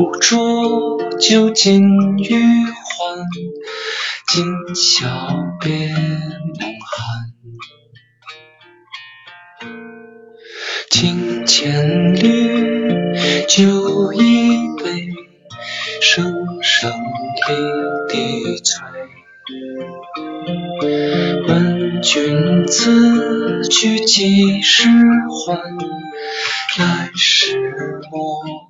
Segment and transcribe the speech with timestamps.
[0.00, 1.82] 壶浊酒尽
[2.16, 3.18] 余欢，
[4.28, 5.06] 今宵
[5.60, 7.34] 别梦寒。
[10.88, 13.14] 清浅绿
[13.46, 15.10] 酒一杯，
[16.00, 16.90] 声声
[17.46, 18.82] 离笛催。
[21.46, 25.60] 问君此去几时还？
[26.78, 27.58] 来时
[28.10, 28.69] 莫。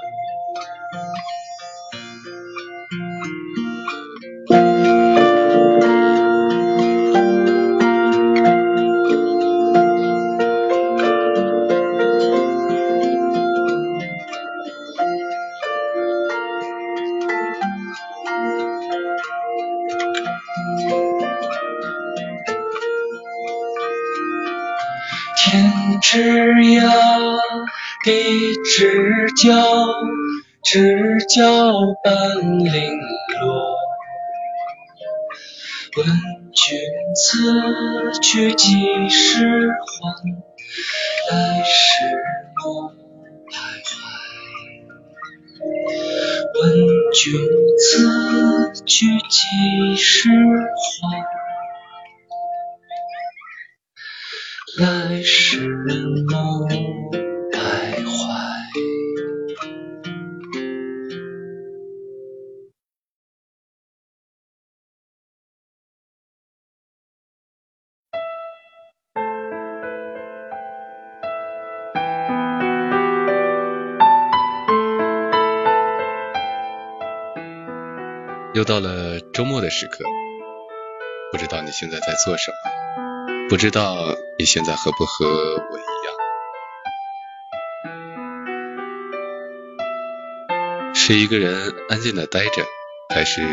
[26.11, 27.39] 天之涯，
[28.03, 29.49] 地之角，
[30.61, 31.71] 知交
[32.03, 32.99] 半零
[33.39, 33.77] 落。
[35.95, 36.05] 问
[36.51, 36.77] 君
[37.15, 41.33] 此去几时还？
[41.33, 42.03] 来时
[42.61, 42.91] 莫
[43.47, 43.53] 徘
[43.87, 43.89] 徊。
[46.61, 46.61] 问
[47.13, 47.39] 君
[47.79, 51.40] 此去几时还？
[54.77, 55.67] 来时
[56.29, 56.67] 莫
[57.51, 58.31] 徘徊。
[78.53, 80.05] 又到了周末的时刻，
[81.31, 83.47] 不知道你现在在做什么？
[83.49, 85.81] 不知道你现在和不和我一
[90.49, 90.95] 样？
[90.95, 92.65] 是一个人安静的待着，
[93.13, 93.43] 还是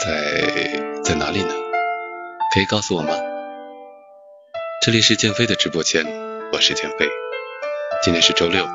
[0.00, 1.52] 在在哪里呢？
[2.54, 3.10] 可以告诉我吗？
[4.82, 6.06] 这里是建飞的直播间，
[6.50, 7.06] 我是建飞。
[8.02, 8.66] 今天是周六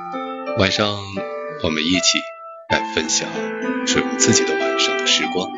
[0.59, 1.00] 晚上，
[1.64, 2.20] 我们一起
[2.70, 3.28] 来分享
[3.88, 5.50] 属于自己的晚上的时光。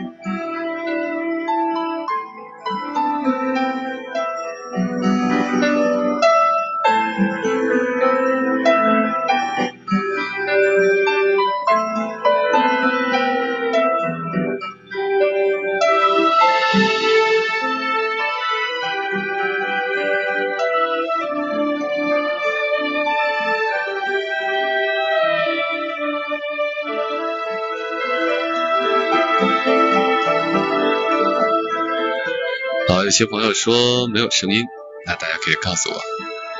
[33.19, 34.63] 有些朋友说没有声音，
[35.05, 36.01] 那大家可以告诉我，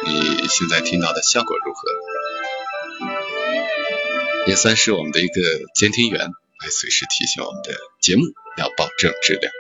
[0.06, 1.90] 你现在听到的效果如何？
[4.46, 5.42] 也算是我们的一个
[5.74, 7.72] 监听员，来随时提醒我们的
[8.02, 8.24] 节目
[8.58, 9.54] 要保证质量。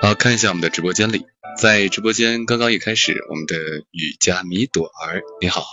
[0.00, 1.26] 好，看一下我们的直播间里，
[1.58, 3.54] 在直播间刚刚一开始，我们的
[3.90, 5.66] 雨佳米朵儿你好，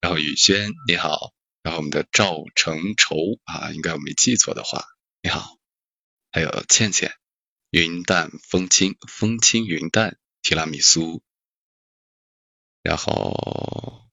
[0.00, 1.32] 然后雨轩你好，
[1.64, 3.16] 然后我们的赵成愁
[3.46, 4.84] 啊，应该我没记错的话，
[5.22, 5.56] 你好，
[6.30, 7.12] 还有倩倩。
[7.70, 11.22] 云淡风轻，风轻云淡，提拉米苏。
[12.82, 14.08] 然后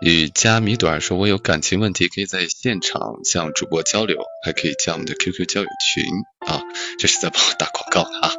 [0.00, 6.04] 与加米朵儿说，我有感情问题，可以在现场向主播交流，还可以加我们的 QQ 交友群
[6.46, 6.62] 啊。
[7.00, 8.30] 这是在帮我打广告啊。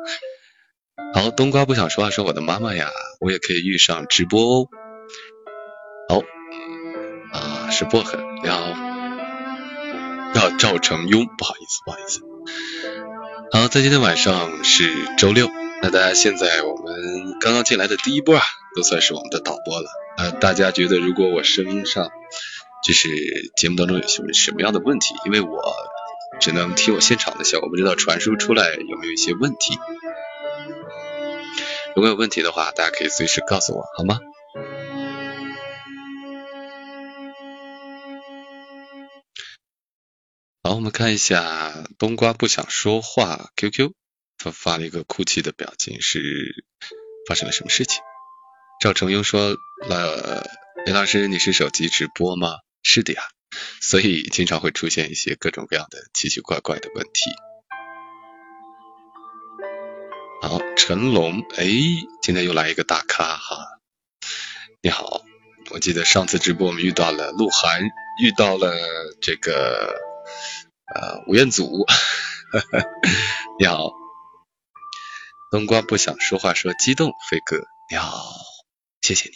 [1.14, 4.70] 好，冬瓜不想说话，说我的妈妈呀，我也可以遇上直播哦。
[6.08, 6.22] 好
[7.38, 8.99] 啊，是薄荷，你好。
[10.34, 12.22] 叫赵成庸，不好意思，不好意思。
[13.52, 15.50] 好，在今天晚上是周六，
[15.82, 18.44] 那大家现在我们刚刚进来的第一波啊，
[18.76, 19.90] 都算是我们的导播了。
[20.18, 22.10] 呃，大家觉得如果我声音上
[22.84, 23.10] 就是
[23.58, 25.76] 节目当中有什么什么样的问题，因为我
[26.40, 29.78] 只能听我现场的效果，不知道传输出来有没有一些问题。
[31.96, 34.20] 如果有问题的话，大家可以随时告诉我，好吗？
[40.62, 43.94] 好，我们看一下冬瓜不想说话 QQ，
[44.38, 46.66] 他发了一个哭泣的表情，是
[47.30, 48.02] 发生了什么事情？
[48.82, 49.56] 赵成庸说
[49.88, 50.50] 了，
[50.86, 52.58] 林老师你是手机直播吗？
[52.84, 53.22] 是的呀，
[53.80, 57.32] 所以经常会出现一些各种各样的奇奇怪怪的问题。
[60.42, 61.66] 好，成龙，哎，
[62.22, 63.66] 今天又来一个大咖哈，
[64.82, 65.22] 你好，
[65.72, 67.82] 我记得上次直播我们遇到了鹿晗，
[68.22, 68.76] 遇到了
[69.22, 70.09] 这个。
[70.96, 71.86] 呃，吴彦祖，
[73.60, 73.92] 你好，
[75.52, 77.58] 冬瓜不想说话，说激动，飞哥，
[77.90, 78.34] 你好，
[79.02, 79.36] 谢谢你。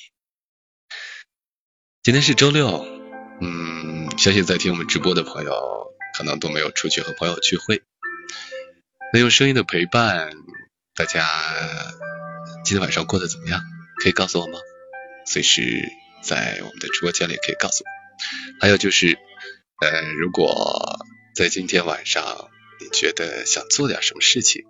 [2.02, 2.86] 今天是周六，
[3.42, 7.84] 嗯，相信在听我们直播的朋友，可能都没有出去和朋友聚会，
[9.14, 10.32] 那用声音的陪伴，
[10.96, 11.30] 大家
[12.66, 13.62] 今天晚上过得怎么样？
[14.02, 14.60] 可以告诉我吗？
[15.26, 15.90] 随时
[16.22, 17.90] 在我们的直播间里可以告诉我。
[18.60, 19.18] 还有就是，
[19.84, 20.98] 呃，如果
[21.36, 22.50] 在今天晚上，
[22.80, 24.64] 你觉得想做点什么事情，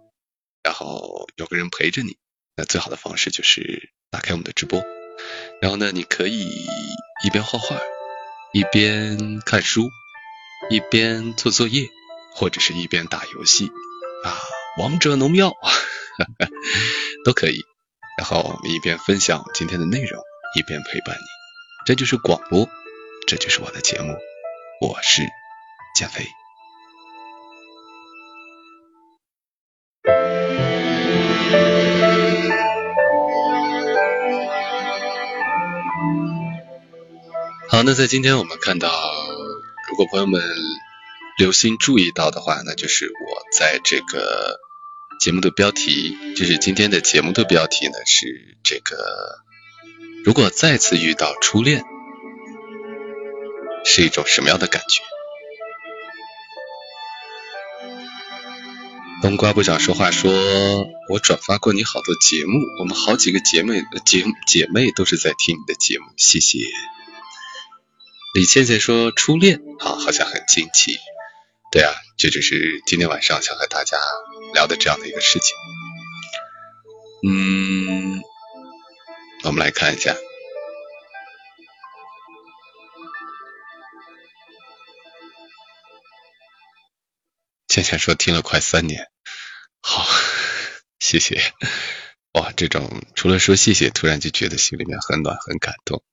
[0.63, 2.17] 然后有个人陪着你，
[2.55, 4.83] 那最好的方式就是打开我们的直播，
[5.61, 6.65] 然后呢，你可以
[7.23, 7.79] 一边画画，
[8.53, 9.87] 一边看书，
[10.71, 11.87] 一边做作业，
[12.33, 13.67] 或者是一边打游戏
[14.23, 14.41] 啊，
[14.79, 15.53] 王者农药
[17.23, 17.61] 都可以。
[18.17, 20.19] 然后我们一边分享今天的内容，
[20.55, 21.23] 一边陪伴你。
[21.85, 22.67] 这就是广播，
[23.27, 24.17] 这就是我的节目，
[24.83, 25.21] 我是
[25.95, 26.27] 减肥。
[37.69, 38.89] 好，那在今天我们看到，
[39.89, 40.41] 如果朋友们
[41.37, 44.59] 留心注意到的话，那就是我在这个
[45.21, 48.97] 节目的标题，就是今天的节目的标题呢是这个，
[50.25, 51.85] 如果再次遇到初恋，
[53.85, 55.01] 是一种什么样的感觉？
[59.21, 60.31] 冬瓜不想说话，说
[61.09, 66.59] 我转发过你好多节目，我们好几个姐妹姐姐妹都是在听你的节目，谢谢。
[68.33, 70.97] 李倩倩说初恋，好，好像很惊奇。
[71.71, 73.97] 对啊，这就是今天晚上想和大家
[74.53, 75.55] 聊的这样的一个事情。
[77.25, 78.21] 嗯，
[79.43, 80.15] 我们来看一下。
[87.73, 89.07] 倩倩说听了快三年，
[89.81, 90.05] 好，
[91.01, 91.41] 谢谢。
[92.33, 96.03] 哇，这种除了说谢谢，突然就觉得心里面很暖，很感动。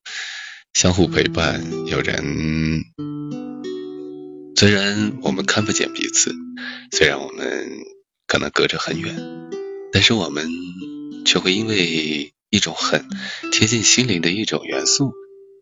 [0.73, 2.85] 相互陪伴，有人
[4.57, 6.35] 虽然我们看不见彼此，
[6.93, 7.69] 虽然我们
[8.27, 9.15] 可能隔着很远，
[9.93, 10.49] 但是我们
[11.27, 13.07] 却会因为一种很
[13.53, 15.13] 贴近心灵的一种元素，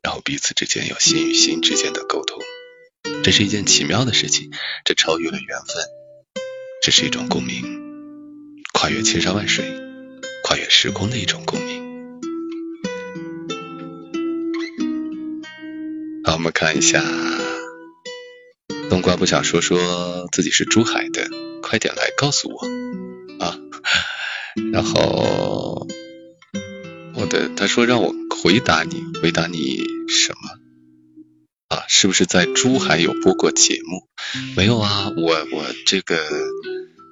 [0.04, 2.40] 然后彼此之间有心与心之间的沟通。
[3.22, 4.50] 这是一件奇妙的事情，
[4.84, 5.84] 这超越了缘分，
[6.82, 7.62] 这是一种共鸣，
[8.72, 9.64] 跨越千山万水，
[10.44, 11.86] 跨越时空的一种共鸣。
[16.24, 17.02] 好，我们看一下，
[18.90, 21.28] 冬瓜不想说说自己是珠海的，
[21.62, 23.58] 快点来告诉我啊！
[24.72, 25.86] 然后
[27.14, 30.67] 我的他说让我回答你，回答你什么
[31.68, 31.84] 啊？
[31.88, 34.08] 是不是在珠海有播过节目？
[34.56, 36.18] 没有啊，我我这个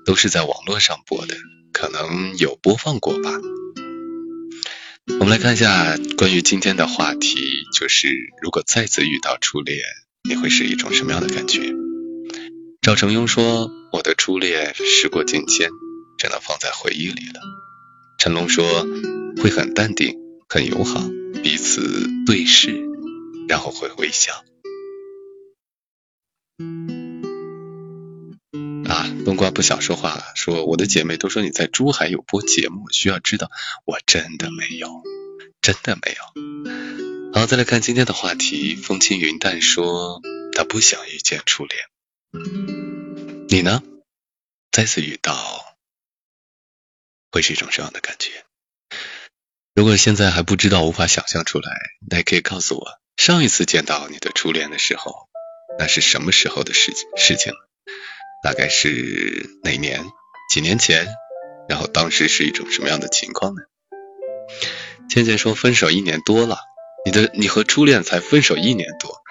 [0.04, 1.36] 都是在网络上播的，
[1.72, 3.30] 可能有播放过吧。
[5.20, 7.38] 我们来看一下关于今天的话题，
[7.72, 8.08] 就是
[8.42, 9.78] 如果再次遇到初恋，
[10.28, 11.72] 你会是一种什么样的感觉？
[12.82, 15.70] 赵成庸说：“我的初恋时过境迁，
[16.18, 17.40] 只能放在回忆里了。”
[18.18, 18.86] 成龙说
[19.42, 20.16] ：“会很淡定，
[20.48, 21.08] 很友好，
[21.42, 22.72] 彼此对视，
[23.48, 24.44] 然后会微笑。”
[28.88, 33.50] 啊，冬瓜不想说话了，说我的姐妹都说你在珠海有播节目，需要知道，
[33.84, 35.02] 我真的没有，
[35.60, 36.22] 真的没有。
[37.34, 40.22] 好，再来看今天的话题，风轻云淡说
[40.52, 41.84] 他不想遇见初恋，
[43.48, 43.82] 你呢？
[44.70, 45.76] 再次遇到
[47.32, 48.44] 会是一种什么样的感觉？
[49.74, 51.70] 如果现在还不知道，无法想象出来，
[52.08, 55.28] 那也可以告诉我，上一次见到你的初恋的时候，
[55.78, 57.52] 那是什么时候的事情事情？
[58.42, 60.04] 大概是哪年？
[60.52, 61.08] 几年前？
[61.68, 63.62] 然后当时是一种什么样的情况呢？
[65.08, 66.58] 倩倩说分手一年多了，
[67.04, 69.22] 你的你和初恋才分手一年多，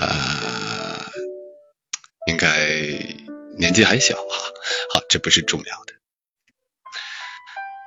[0.00, 1.12] 啊，
[2.26, 2.68] 应该
[3.58, 4.52] 年纪还小哈。
[4.92, 5.92] 好，这不是重要的。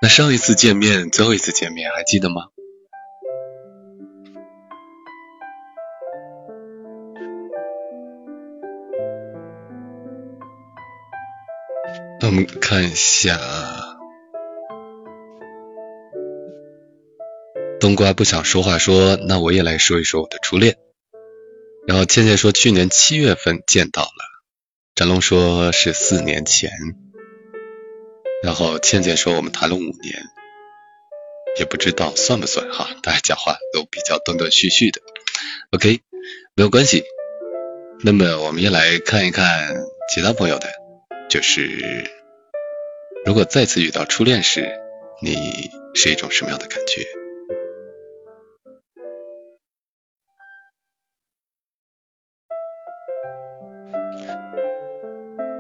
[0.02, 2.48] 那上一次见面，最后一次见面，还记得吗？
[12.32, 13.38] 我们看一下，
[17.78, 20.78] 冬瓜不想说话，说那我也来说一说我的初恋。
[21.86, 24.44] 然后倩倩说去年七月份见到了，
[24.96, 26.72] 展龙说是四年前。
[28.42, 30.24] 然后倩倩说我们谈了五年，
[31.60, 35.02] 也不知道算不算哈，大家讲话都比较断断续续的。
[35.72, 36.00] OK，
[36.56, 37.04] 没有关系。
[38.06, 39.76] 那么我们也来看一看
[40.16, 40.70] 其他朋友的，
[41.30, 42.10] 就是
[43.24, 44.68] 如果再次遇到初恋时，
[45.22, 47.06] 你是一种什么样的感觉？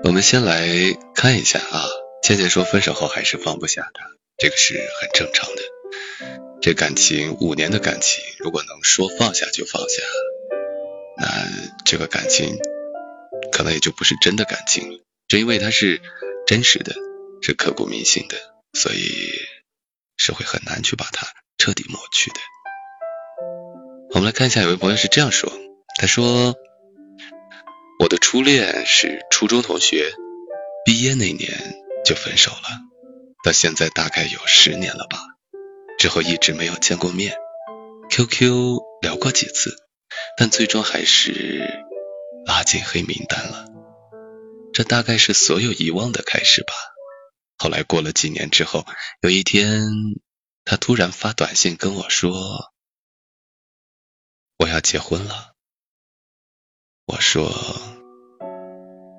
[0.03, 0.67] 我们先来
[1.13, 1.85] 看一下啊，
[2.23, 4.05] 倩倩说分手后还是放不下他，
[4.37, 5.61] 这个是很正常的。
[6.61, 10.01] 这感情五年的感情，如果能说放下就放下。
[11.17, 11.27] 那
[11.85, 12.57] 这个感情
[13.51, 16.01] 可能也就不是真的感情了，正因为它是
[16.47, 16.93] 真实的，
[17.41, 18.37] 是刻骨铭心的，
[18.73, 19.33] 所以
[20.17, 22.39] 是会很难去把它彻底抹去的。
[24.11, 25.51] 我们来看一下，有位朋友是这样说，
[25.99, 26.55] 他说
[27.99, 30.11] ：“我的初恋是初中同学，
[30.85, 32.79] 毕业那年就分手了，
[33.43, 35.17] 到现在大概有十年了吧，
[35.97, 37.35] 之后一直没有见过面
[38.09, 39.77] ，QQ 聊过几次。”
[40.37, 41.65] 但最终还是
[42.45, 43.65] 拉进黑名单了，
[44.73, 46.73] 这大概是所有遗忘的开始吧。
[47.61, 48.87] 后来过了几年之后，
[49.21, 49.83] 有一天
[50.65, 52.71] 他突然发短信跟我说
[54.57, 55.53] ：“我要结婚了。”
[57.05, 57.53] 我说：“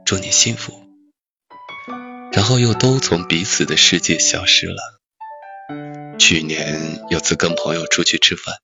[0.05, 0.73] 祝你幸福。”
[2.35, 5.01] 然后又都从彼此的世界消失了。
[6.19, 8.57] 去年有次跟朋友出去吃饭，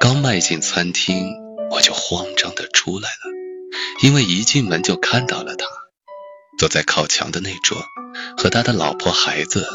[0.00, 1.36] 刚迈进餐厅。
[1.70, 3.30] 我就慌张的出来了，
[4.02, 5.66] 因为一进门就看到了他
[6.64, 7.84] 坐在靠墙的那桌，
[8.38, 9.68] 和他的老婆孩子。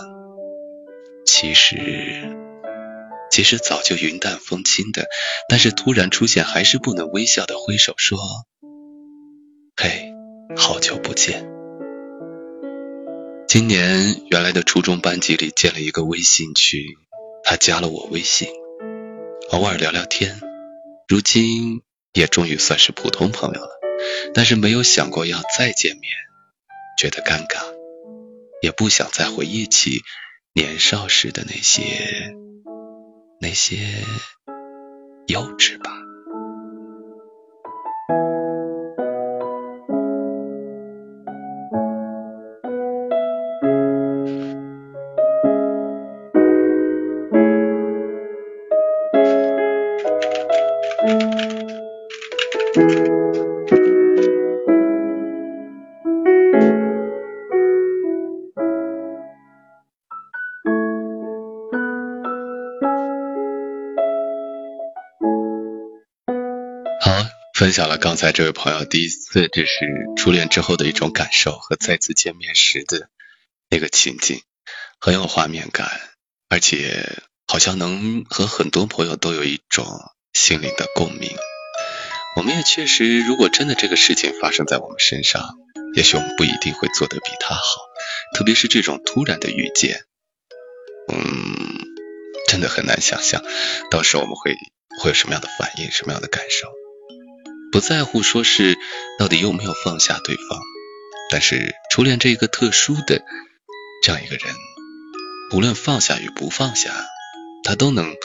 [1.23, 1.77] 其实，
[3.29, 5.05] 其实早就云淡风轻的，
[5.47, 8.17] 但是突然出现，还是不能微笑的挥手说
[9.77, 10.11] ：“嘿，
[10.57, 11.47] 好久不见。”
[13.47, 16.81] 今年原来的初中班级里建了一个微信群，
[17.43, 18.49] 他加了我微信，
[19.51, 20.41] 偶尔聊聊天。
[21.07, 21.83] 如今。
[22.13, 23.69] 也终于算是普通朋友了，
[24.33, 26.11] 但是没有想过要再见面，
[26.99, 27.63] 觉得尴尬，
[28.61, 30.01] 也不想再回忆起
[30.53, 32.35] 年少时的那些
[33.39, 34.03] 那些
[35.25, 35.98] 幼稚吧。
[67.69, 69.85] 分享了刚才这位朋友第一次，这是
[70.17, 73.11] 初恋之后的一种感受和再次见面时的
[73.69, 74.41] 那个情景，
[74.99, 76.01] 很有画面感，
[76.49, 79.85] 而且好像能和很多朋友都有一种
[80.33, 81.29] 心灵的共鸣。
[82.35, 85.47] 我们也确实，如果真的这个事情发生在我们身上，
[85.95, 87.61] 也许我们不一定会做得比他好，
[88.35, 90.05] 特别是这种突然的遇见，
[91.13, 91.21] 嗯，
[92.47, 93.43] 真的很难想象，
[93.91, 94.55] 到时候我们会
[95.03, 96.67] 会有什么样的反应，什么样的感受。
[97.71, 98.77] 不在乎说是
[99.19, 100.59] 到底有没有放下对方，
[101.29, 103.21] 但是初恋这一个特殊的
[104.03, 104.55] 这样一个人，
[105.53, 106.91] 无论放下与不放下，
[107.63, 108.15] 他都能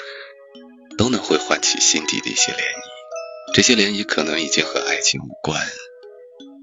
[0.96, 3.54] 都能会唤起心底的一些涟漪。
[3.54, 5.60] 这些涟漪可能已经和爱情无关，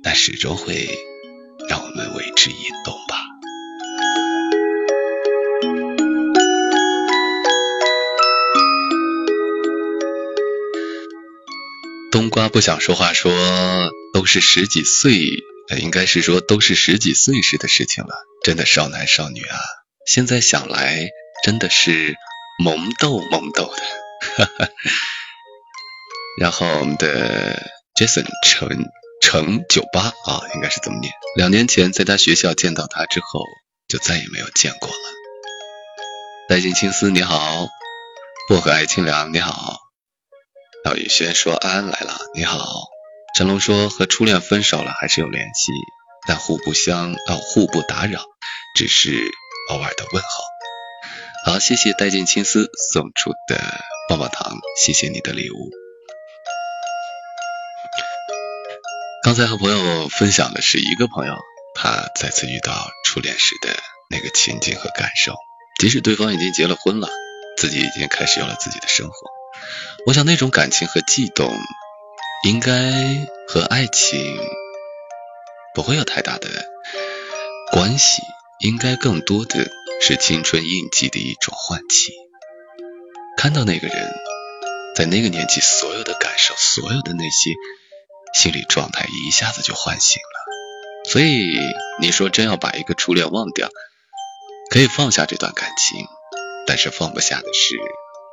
[0.03, 0.89] 但始终会
[1.69, 3.30] 让我们为之一动吧。
[12.11, 13.31] 冬瓜不想说话，说
[14.13, 15.29] 都是十几岁，
[15.79, 18.13] 应该是说都是十几岁时的事情了，
[18.43, 19.57] 真的少男少女啊！
[20.05, 21.07] 现在想来，
[21.45, 22.15] 真的是
[22.61, 23.81] 萌逗萌逗的。
[24.35, 24.69] 哈哈。
[26.37, 28.67] 然后我们的 Jason 陈
[29.21, 31.13] 陈九八啊，应该是怎么念？
[31.37, 33.45] 两年前在他学校见到他之后，
[33.87, 34.95] 就再也没有见过了。
[36.49, 37.67] 带尽青丝你好，
[38.49, 39.79] 薄荷爱清凉你好。
[40.83, 42.87] 赵宇轩说：“安安来了，你好。”
[43.37, 45.71] 陈龙说和初恋分手了，还是有联系，
[46.27, 48.25] 但互不相啊互不打扰，
[48.75, 49.11] 只是
[49.69, 50.29] 偶尔的问候。
[51.45, 53.61] 好，谢谢带进青丝送出的
[54.09, 55.69] 棒棒糖，谢谢你的礼物。
[59.23, 61.37] 刚才和朋友分享的是一个朋友，
[61.75, 63.77] 他再次遇到初恋时的
[64.09, 65.35] 那个情景和感受，
[65.79, 67.07] 即使对方已经结了婚了，
[67.55, 69.13] 自己已经开始有了自己的生活，
[70.05, 71.53] 我想那种感情和悸动，
[72.47, 72.71] 应该
[73.47, 74.39] 和爱情
[75.73, 76.49] 不会有太大的
[77.71, 78.21] 关系，
[78.59, 79.69] 应该更多的。
[80.03, 82.11] 是青春印记的一种唤起。
[83.37, 84.11] 看到那个人，
[84.95, 87.51] 在那个年纪，所有的感受，所有的那些
[88.33, 91.07] 心理状态，一下子就唤醒了。
[91.07, 91.55] 所以
[91.99, 93.69] 你说真要把一个初恋忘掉，
[94.71, 96.07] 可以放下这段感情，
[96.65, 97.77] 但是放不下的是，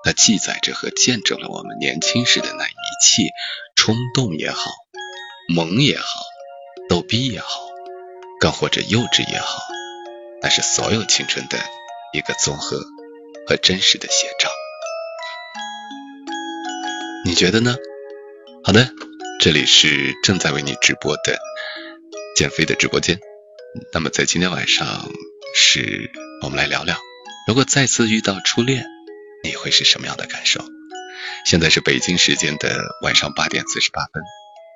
[0.05, 2.71] 它记载着和见证了我们年轻时的那一
[3.03, 3.31] 切，
[3.77, 4.71] 冲动也好，
[5.49, 6.07] 萌也好，
[6.89, 7.69] 逗逼也好，
[8.41, 9.61] 更或者幼稚也好。
[10.41, 11.59] 那是所有青春的
[12.15, 12.81] 一个综合
[13.47, 14.49] 和真实的写照，
[17.25, 17.77] 你觉得呢？
[18.65, 18.91] 好的，
[19.41, 21.39] 这里是正在为你直播的
[22.37, 23.19] 减肥的直播间。
[23.93, 25.11] 那么在今天晚上，
[25.55, 26.11] 是
[26.43, 26.97] 我们来聊聊，
[27.47, 28.87] 如果再次遇到初恋，
[29.45, 30.65] 你会是什么样的感受？
[31.45, 34.23] 现在是北京时间的晚上八点四十八分，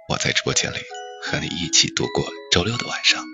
[0.09, 0.79] 我在直播间里
[1.25, 3.25] 和你一起度过周六的晚上。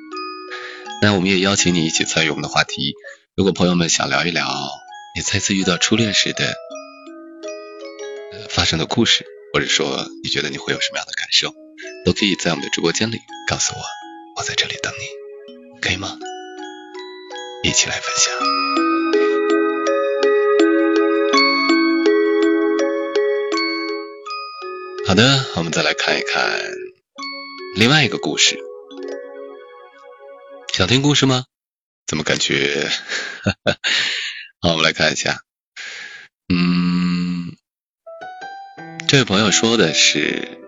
[1.00, 2.94] 那我们也邀请你一起参与我们的话题。
[3.36, 4.48] 如果朋友们想聊一聊
[5.14, 6.54] 你再次遇到初恋时的
[8.32, 11.54] 呃发生的故事，或者说你觉得你会有什么样的感受，
[12.04, 13.80] 都可以在我们的直播间里告诉我，
[14.36, 16.18] 我在这里等你，可以吗？
[17.62, 18.97] 一起来分享。
[25.08, 26.60] 好的，我们再来看一看
[27.74, 28.58] 另外一个故事。
[30.70, 31.46] 想听故事吗？
[32.06, 32.90] 怎么感觉？
[34.60, 35.40] 好，我们来看一下。
[36.52, 37.56] 嗯，
[39.08, 40.60] 这位朋友说的是，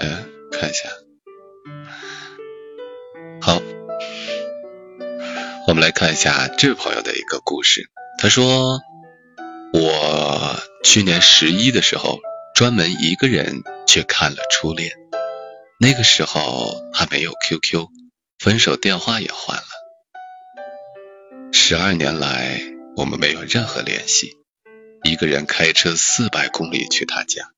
[0.00, 0.88] 嗯，看一下。
[3.40, 3.62] 好，
[5.68, 7.88] 我们来看一下这位朋友的一个故事。
[8.18, 8.80] 他说，
[9.72, 12.18] 我去年十一的时候，
[12.54, 14.90] 专门一个人去看了《初恋》，
[15.80, 17.88] 那个时候还没有 QQ。
[18.38, 19.64] 分手电话也换了，
[21.52, 22.60] 十二年来
[22.96, 24.36] 我们没有任何联系。
[25.02, 27.50] 一个人开车四百公里去他家，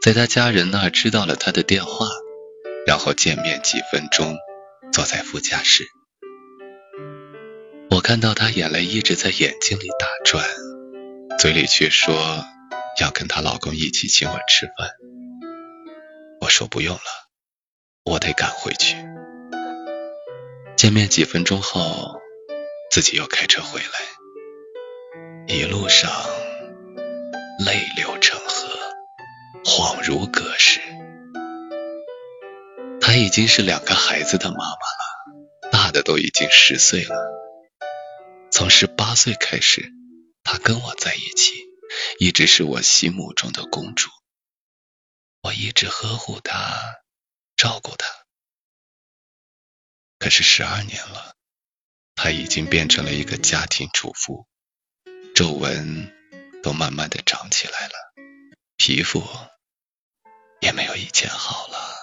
[0.00, 2.06] 在他家人那儿知道了他的电话，
[2.86, 4.36] 然后见面几分钟，
[4.90, 5.84] 坐在副驾驶。
[7.90, 10.46] 我看到他眼泪一直在眼睛里打转，
[11.38, 12.44] 嘴里却说
[13.00, 14.90] 要跟她老公一起请我吃饭。
[16.40, 17.00] 我说不用了，
[18.04, 18.96] 我得赶回去。
[20.76, 22.20] 见面几分钟后，
[22.90, 26.10] 自己又开车回来，一路上
[27.64, 28.68] 泪流成河，
[29.64, 30.80] 恍如隔世。
[33.00, 37.16] 她已经是两个孩子的妈妈了，大的都已经十岁了。
[38.50, 39.90] 从十八岁开始，
[40.42, 41.54] 她跟我在一起，
[42.18, 44.10] 一直是我心目中的公主。
[45.42, 47.02] 我一直呵护她，
[47.56, 48.06] 照顾她。
[50.18, 51.36] 可是十二年了，
[52.14, 54.46] 她已经变成了一个家庭主妇，
[55.34, 56.12] 皱纹
[56.62, 57.94] 都慢慢的长起来了，
[58.76, 59.22] 皮肤
[60.60, 61.93] 也没有以前好了。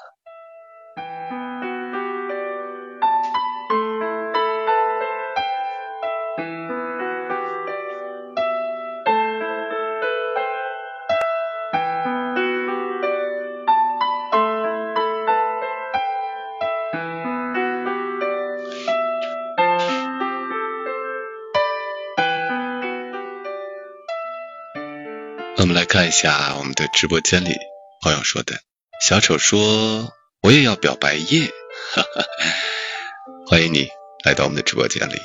[25.91, 27.53] 看一下我们的直播间里
[28.01, 28.61] 朋友说的，
[29.05, 31.51] 小丑说我也要表白耶，
[31.93, 32.23] 哈哈，
[33.45, 33.89] 欢迎你
[34.23, 35.19] 来到我们的直播间里。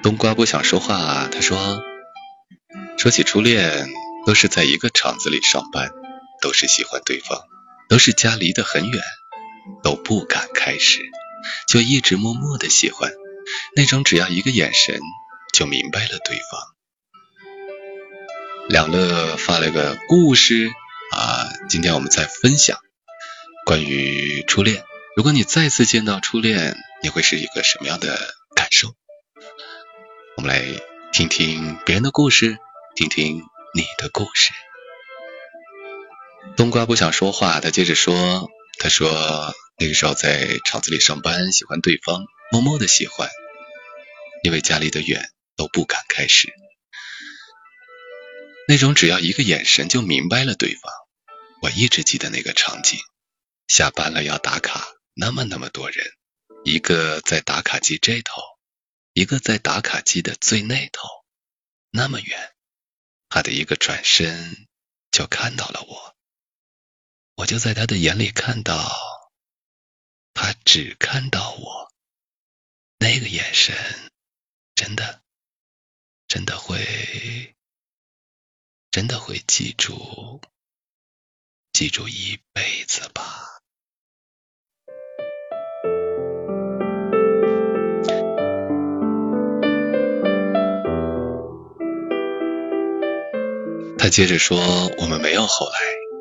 [0.00, 1.82] 冬瓜不想说话，他说
[2.96, 3.88] 说起初恋，
[4.24, 5.90] 都是在一个厂子里上班，
[6.40, 7.42] 都是喜欢对方，
[7.88, 9.02] 都是家离得很远，
[9.82, 11.00] 都不敢开始，
[11.66, 13.10] 就一直默默的喜欢，
[13.74, 15.00] 那种只要一个眼神
[15.52, 16.73] 就明白了对方。
[18.68, 20.70] 两乐发了个故事
[21.12, 22.78] 啊，今天我们在分享
[23.66, 24.84] 关于初恋。
[25.16, 28.94] 如果你再次见到初恋，你会是一个什么样的感受？
[30.36, 30.64] 我们来
[31.12, 32.56] 听听别人的故事，
[32.96, 33.42] 听听
[33.74, 34.52] 你的故事。
[36.56, 38.48] 冬瓜不想说话，他接着说
[38.80, 43.28] ：“他说那个时候在厂子里上班，喜欢对方，默默的喜欢，
[44.42, 46.52] 因为家离得远，都不敢开始。
[48.66, 50.92] 那种只要一个眼神就明白了对方。
[51.62, 52.98] 我一直记得那个场景，
[53.68, 56.12] 下班了要打卡，那么那么多人，
[56.64, 58.40] 一个在打卡机这头，
[59.12, 61.08] 一个在打卡机的最那头，
[61.90, 62.54] 那么远，
[63.28, 64.66] 他的一个转身
[65.10, 66.14] 就看到了我。”
[67.36, 68.96] 我就在他的眼里看到，
[70.34, 71.92] 他只看到我，
[72.98, 73.74] 那个眼神，
[74.76, 75.22] 真的，
[76.28, 77.56] 真的会，
[78.94, 80.40] 真的会记住，
[81.72, 83.58] 记住一辈子吧。
[93.98, 94.60] 他接着说
[95.02, 95.72] ：“我们没有后来。”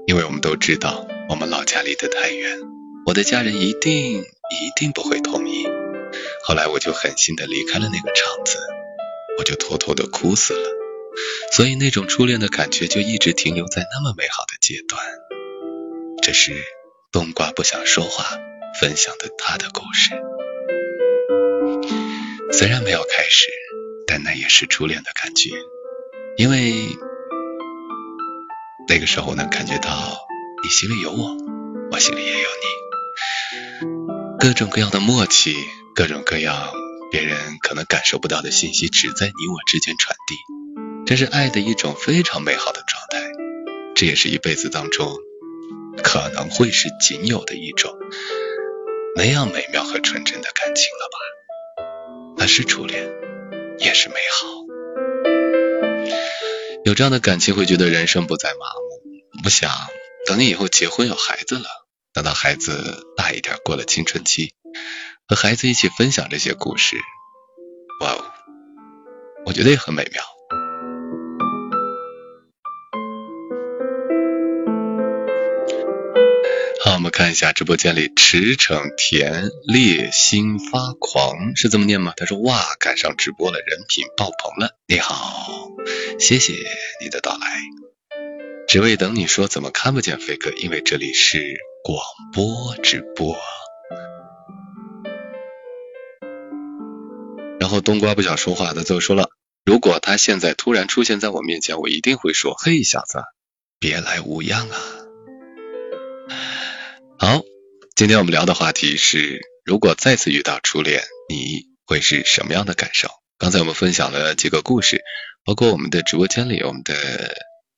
[0.10, 2.58] 因为我们都知道，我们老家离得太远，
[3.06, 5.68] 我的家人一定一定不会同意。
[6.44, 8.58] 后来我就狠心的离开了那个厂子，
[9.38, 10.83] 我就偷偷的哭死了。
[11.52, 15.02] 所以那种初恋的感觉就一直停留在那么美好的阶段。
[16.21, 16.54] 这是
[17.12, 18.38] 冬瓜不想说话
[18.80, 20.12] 分享的他的故事。
[22.52, 23.47] 虽然没有开始，
[24.08, 25.49] 但那也是初恋的感觉，
[26.38, 26.73] 因为。
[28.86, 30.28] 那个时候能感觉到
[30.62, 31.38] 你心里有我，
[31.89, 32.49] 我心里也有
[33.80, 33.88] 你，
[34.38, 35.56] 各种各样的默契，
[35.95, 36.73] 各种各样
[37.10, 40.36] 别人可能感受不到的信息，只在你我之间传递，
[41.06, 43.22] 这是爱的一种非常美好的状态，
[43.94, 45.18] 这也是一辈子当中
[46.02, 47.94] 可能会是仅有的一种
[49.16, 51.18] 那样美妙和纯真的感情了吧？
[52.38, 53.12] 那是初恋，
[53.80, 54.48] 也是美好。
[56.86, 59.44] 有这样的感情，会觉得人生不再麻木。
[59.44, 59.70] 不想
[60.26, 61.66] 等你以后结婚有孩子了，
[62.13, 64.54] 等到孩子大一点，过了青春期，
[65.28, 66.98] 和孩子一起分享这些故事，
[68.00, 68.24] 哇哦，
[69.46, 70.24] 我觉得也很美妙。
[77.24, 82.12] 看一下直播间里驰骋甜烈心发狂是这么念吗？
[82.18, 84.78] 他说哇，赶上直播了，人品爆棚了。
[84.88, 85.70] 你好，
[86.20, 86.52] 谢谢
[87.02, 87.48] 你的到来，
[88.68, 91.40] 只为等你说怎么看不见飞哥，因为这里是
[91.86, 93.38] 广播直播。
[97.58, 99.30] 然后冬瓜不想说话，他最后说了，
[99.64, 103.20] 如果他现在突然出现在我面前，我一定会说，嘿小子，
[103.80, 104.93] 别来无恙啊。
[107.26, 107.42] 好，
[107.96, 113.08] 今天我们聊的话题是，如果再次遇到初恋，你会是什么样的感受？
[113.38, 115.02] 刚才我们分享了几个故事，
[115.46, 116.94] 包括我们的直播间里，我们的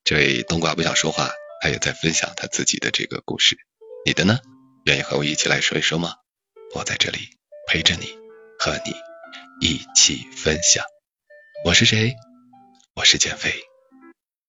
[0.03, 1.29] 这位冬瓜不想说话，
[1.61, 3.55] 他也在分享他自己的这个故事。
[4.03, 4.39] 你的呢？
[4.85, 6.15] 愿意和我一起来说一说吗？
[6.73, 7.19] 我在这里
[7.67, 8.17] 陪着你，
[8.57, 8.95] 和你
[9.61, 10.83] 一起分享。
[11.63, 12.15] 我是谁？
[12.95, 13.53] 我是减肥，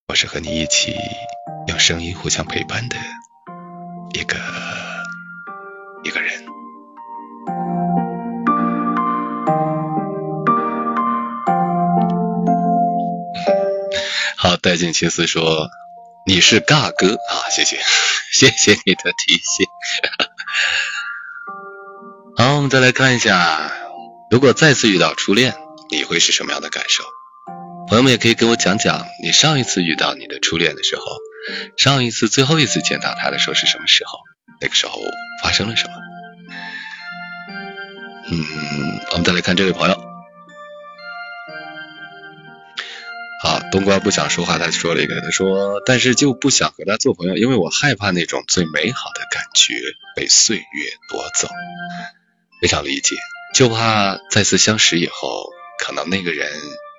[0.08, 0.96] 我是和你一起
[1.68, 2.96] 用声音互相陪伴的
[4.14, 4.85] 一个。
[6.06, 6.30] 一个人，
[14.36, 15.68] 好，带进青丝说
[16.24, 17.80] 你是尬哥啊，谢谢，
[18.32, 19.66] 谢谢你的提醒。
[22.36, 23.72] 好，我们再来看一下，
[24.30, 25.56] 如果再次遇到初恋，
[25.90, 27.02] 你会是什么样的感受？
[27.88, 31.02] 朋友们也可以跟我讲讲，你上一次遇到你的初恋的时候，
[31.76, 34.20] 上一次最后一次见到他的时候是什么时候？
[34.60, 35.00] 那个时候
[35.42, 35.94] 发生了什么？
[38.30, 39.94] 嗯，我们再来看这位朋友。
[43.42, 49.74] 好，冬瓜不想说话，他说了一个，他说，但是就不想和他做朋友，因为我害怕那种最美好的感觉
[50.16, 50.64] 被岁月
[51.08, 51.48] 夺走。
[52.60, 53.14] 非常理解，
[53.54, 56.50] 就怕再次相识以后，可能那个人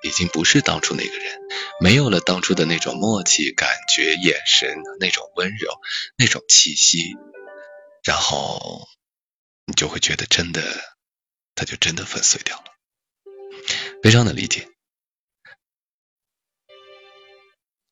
[0.02, 1.40] 已经不是当初那个人，
[1.80, 5.68] 没有了当初的那种默契、感觉、眼神、那种温柔、
[6.16, 7.16] 那种气息。
[8.04, 8.88] 然后
[9.66, 10.62] 你就会觉得真的，
[11.54, 12.64] 他就真的粉碎掉了，
[14.02, 14.68] 非常的理解。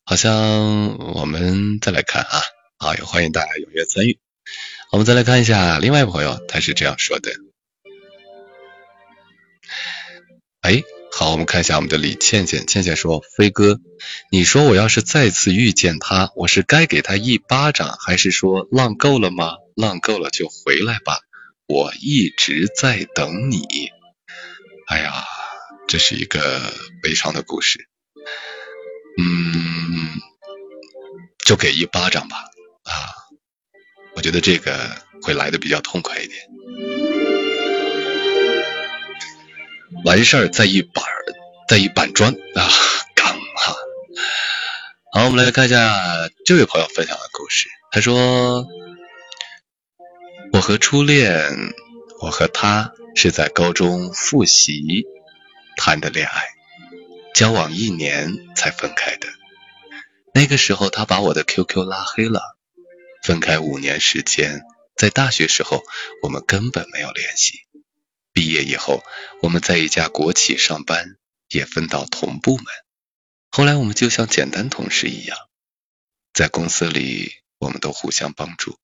[0.05, 2.41] 好像我们再来看啊，
[2.79, 4.21] 好，也欢迎大家踊跃参与。
[4.93, 7.33] 我们再来看一下另外一位朋友，他是这样说的。
[10.61, 13.81] 哎，好，我们看一下我们的李倩倩，倩倩说：“飞哥，
[14.31, 21.21] 你说我要是再次遇见他，我是该给他一巴掌，还是说浪够了吗？”浪够了就回来吧，
[21.67, 23.91] 我一直在等你。
[24.89, 25.25] 哎呀，
[25.87, 27.87] 这是一个悲伤的故事。
[29.19, 30.21] 嗯，
[31.45, 32.39] 就给一巴掌吧，
[32.85, 33.13] 啊，
[34.15, 36.41] 我觉得这个会来的比较痛快一点。
[40.05, 41.05] 完事儿再一板
[41.69, 42.71] 再一板砖啊，
[43.15, 43.75] 刚哈。
[45.13, 47.69] 好，我们来看一下这位朋友分享的故事。
[47.91, 48.67] 他说
[50.57, 51.75] ：“我和初恋，
[52.19, 55.05] 我和他是在高中复习
[55.77, 56.49] 谈的恋爱，
[57.35, 59.29] 交往一年才分开的。
[60.33, 62.57] 那个时候他把我的 QQ 拉黑了。
[63.23, 64.63] 分开五年时间，
[64.97, 65.83] 在大学时候
[66.23, 67.59] 我们根本没有联系。”
[68.33, 69.03] 毕业以后，
[69.43, 71.17] 我们在一家国企上班，
[71.51, 72.65] 也分到同部门。
[73.51, 75.37] 后来我们就像简单同事一样，
[76.33, 78.79] 在公司里我们都互相帮助，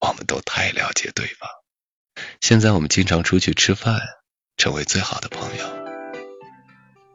[0.00, 1.48] 我们都太了解对方。
[2.40, 4.00] 现在我们经常出去吃饭，
[4.56, 5.66] 成为最好的朋友。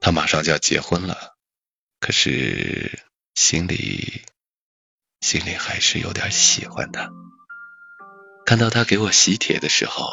[0.02, 1.36] 他马上就要结婚了，
[2.00, 3.04] 可是
[3.36, 4.24] 心里
[5.22, 7.10] 心里还是有点喜欢他。
[8.46, 10.08] 看到他给我喜帖的时候。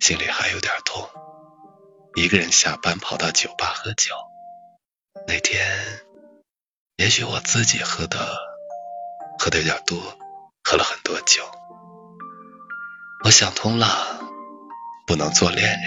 [0.00, 1.10] 心里还有点痛，
[2.14, 4.14] 一个人下班跑到酒吧喝酒。
[5.26, 5.60] 那天，
[6.98, 8.38] 也许我自己喝的
[9.40, 10.16] 喝的有点多，
[10.62, 11.42] 喝了很多酒。
[13.24, 13.88] 我想通了，
[15.06, 15.80] 不能做恋人，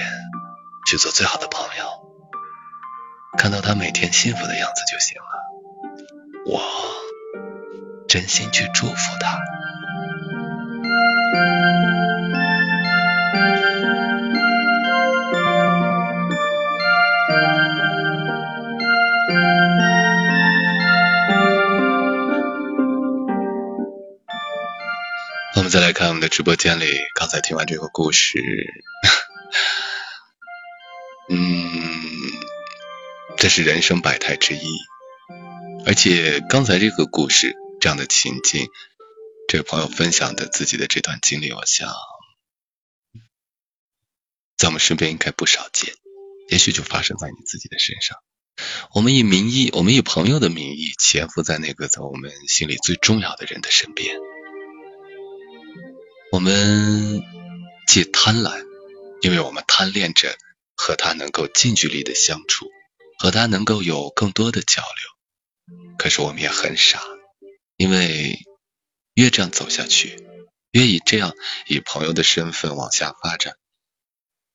[0.85, 1.85] 去做最好的朋友。
[3.37, 5.29] 看到他每天幸福的样子就行了。
[6.45, 6.61] 我
[8.07, 9.39] 真心去祝福他。
[25.61, 28.39] 我们再来看我们的直播间里，刚才听完这个故事，
[31.29, 32.01] 嗯，
[33.37, 34.67] 这是人生百态之一。
[35.85, 38.69] 而且刚才这个故事这样的情境，
[39.47, 41.93] 这位朋友分享的自己的这段经历，我想
[44.57, 45.93] 在我们身边应该不少见。
[46.49, 48.17] 也许就发生在你自己的身上。
[48.95, 54.17] 我们以名义，我们以朋友的名义，潜伏在那个在我们心里最重要的人的身边。
[56.31, 57.21] 我们
[57.87, 58.65] 既贪婪，
[59.21, 60.37] 因为我们贪恋着
[60.75, 62.69] 和他能够近距离的相处，
[63.19, 65.97] 和他能够有更多的交流。
[65.97, 67.03] 可是我们也很傻，
[67.75, 68.39] 因为
[69.13, 70.25] 越这样走下去，
[70.71, 71.35] 越以这样
[71.67, 73.57] 以朋友的身份往下发展，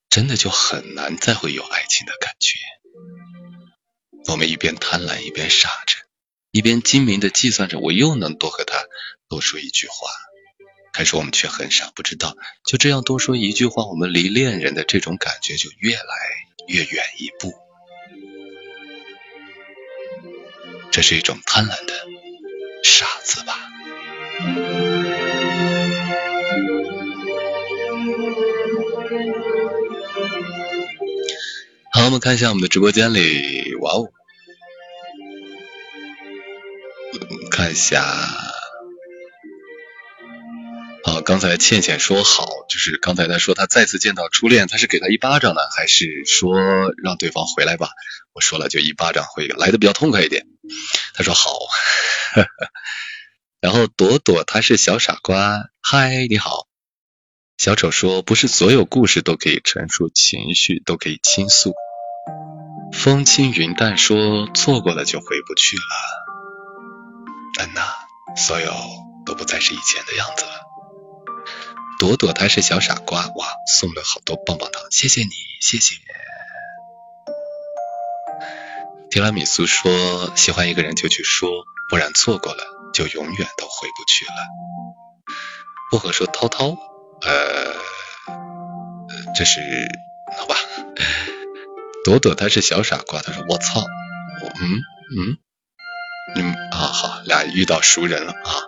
[0.09, 2.59] 真的就很难再会有爱情的感觉。
[4.33, 5.99] 我们一边贪婪，一边傻着，
[6.53, 8.83] 一边精明的计算着，我又能多和他
[9.29, 10.09] 多说一句话。
[10.97, 16.03] 可是我们却很少不知道，就这样多说一句话，我们离恋人的这种感觉就越来
[16.69, 17.53] 越远一步。
[20.91, 21.93] 这是一种贪婪的
[22.83, 23.53] 傻子吧？
[31.93, 34.09] 好，我们看一下我们的直播间里，哇哦，
[37.51, 38.56] 看一下。
[41.07, 46.59] 啊，刚才倩倩说好，就是刚才她说她再次见到初恋，她是给他一巴掌呢，还是说
[47.01, 47.91] 让对方回来吧？
[48.35, 50.47] 我说了，就一巴掌会来的比较痛快一点。
[51.15, 51.51] 她说好，
[53.61, 56.67] 然后朵朵她是小傻瓜，嗨，你好。
[57.57, 61.73] 小丑说不是所有故事都可以陈述情绪，都可以倾诉。
[62.93, 65.83] 风轻云淡说错过了就回不去了。
[67.61, 67.81] 嗯呐，
[68.37, 68.75] 所有
[69.25, 70.66] 都不再是以前的样子了。
[71.99, 75.31] 朵朵他是小傻瓜，哇，送了好多棒棒糖，谢谢你，
[75.61, 75.97] 谢谢。
[79.11, 81.49] 提拉米苏说喜欢一个人就去说，
[81.89, 84.33] 不然错过了就永远都回不去了。
[85.91, 86.77] 薄荷说涛涛，
[87.23, 87.75] 呃，
[89.35, 89.61] 这是
[90.37, 90.57] 好吧？
[92.05, 94.83] 朵朵他是小傻瓜，他说我操，我嗯
[95.17, 95.39] 嗯，
[96.37, 98.63] 嗯啊好，俩遇到熟人了啊。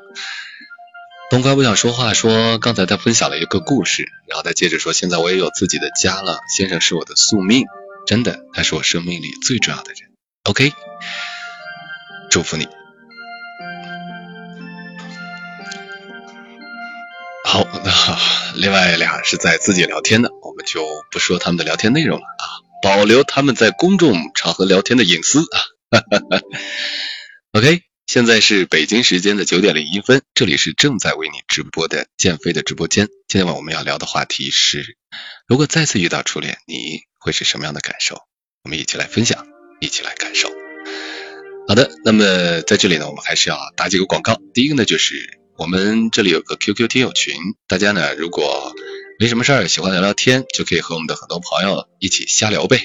[1.30, 7.66] 东哥不想说话，说刚才他分享了一个故事，然后他接着说，现在我也有自己的家了，先生是我的宿命，
[8.06, 10.10] 真的，他是我生命里最重要的人。
[10.44, 10.72] OK，
[12.30, 12.66] 祝福你。
[17.44, 18.18] 好，那
[18.54, 22.44] 另外俩是在自己聊天的，我们就不说他们的聊天内容了啊，
[22.82, 25.60] 保留他们在公众场合聊天的隐私啊。
[27.52, 27.87] OK。
[28.08, 33.06] 现在是北京时间的九点零一分，这里是正在为你直播的建飞的直播间。
[33.28, 34.96] 今天晚我们要聊的话题是，
[35.46, 38.16] 如果再次遇到初恋，你会是什么样的感受？
[38.64, 39.46] 我们一起来分享，
[39.78, 40.48] 一起来感受。
[41.68, 44.40] 好的，那么在这里呢，我们还是要打几个广告。
[44.54, 47.34] 第一个呢，就是我们这里有个 QQ 听友群，
[47.66, 48.74] 大家呢如果
[49.20, 52.80] 没什么事儿，喜欢聊聊天，就可以和我们的很多朋友一起瞎聊呗。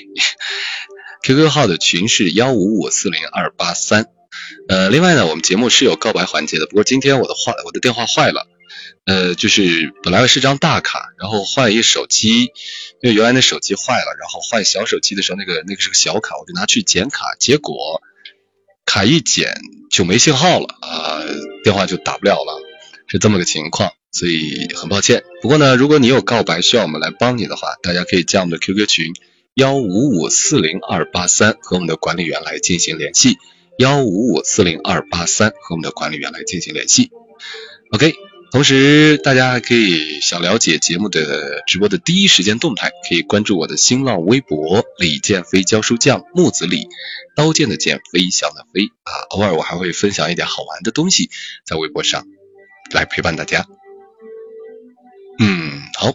[1.23, 4.07] QQ 号的群是幺五五四零二八三。
[4.67, 8.47] 呃，另外呢，我们节目是有告白环节的，不过今天我的话我的电话坏了，
[9.05, 12.51] 呃，就是本来是张大卡，然后换一手机，
[13.01, 18.01] 因为原来那手机坏了，然后换小手机的时候，那个那个是个小卡，我就拿去剪卡，结果
[18.85, 19.55] 卡一剪
[19.89, 21.23] 就没信号了啊，
[21.63, 22.61] 电话就打不了了，
[23.07, 23.91] 是这么个情况。
[24.15, 29.11] 所以很抱歉，不过呢，如果你有告白需要我们来帮你的话，大家可以加我们的 QQ 群
[29.55, 33.39] 幺五五四零二八三和我们的管理员来进行联系，
[33.77, 37.11] 幺五五四零二八三和我们的管理员来进行联系。
[37.91, 38.13] OK，
[38.51, 46.87] 同时大家还可以想了解节目的直播的第一时间动态，可以关注我的新浪微博李建飞教书匠木子李，
[47.35, 51.29] 刀剑的剑，飞翔的飞啊，偶尔我还会分享一点好玩的东西
[51.65, 52.25] 在微博上
[52.91, 53.65] 来陪伴大家。
[55.39, 56.13] 嗯，好。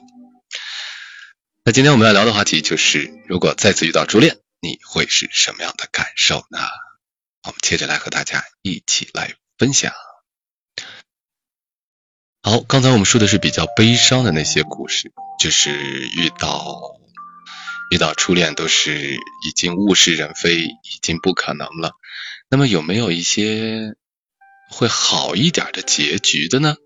[1.64, 6.58] 那今天我们要聊的话题就是，如果再次遇到初恋，你会是什么样的感受呢？
[7.48, 9.94] 我们接着来和大家一起来分享。
[12.42, 17.00] 好，刚才我们说的是比较悲伤的那些故事，就是遇到
[17.90, 21.92] 遇到初恋都是已经物是人非，已经不可能了。
[22.50, 23.94] 那么有没有一些
[24.70, 26.76] 会好一点的结局的呢？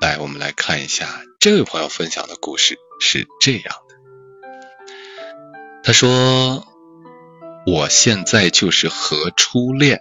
[0.00, 3.96] 来，我们来看一下这位朋友分享的故事是这样的。
[5.82, 6.66] 他说
[7.66, 9.98] ：“我现在就是和初恋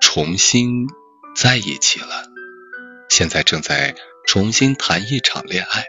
[0.00, 0.88] 重新
[1.36, 2.26] 在一起了，
[3.08, 3.94] 现在正在
[4.26, 5.84] 重新谈一场恋爱。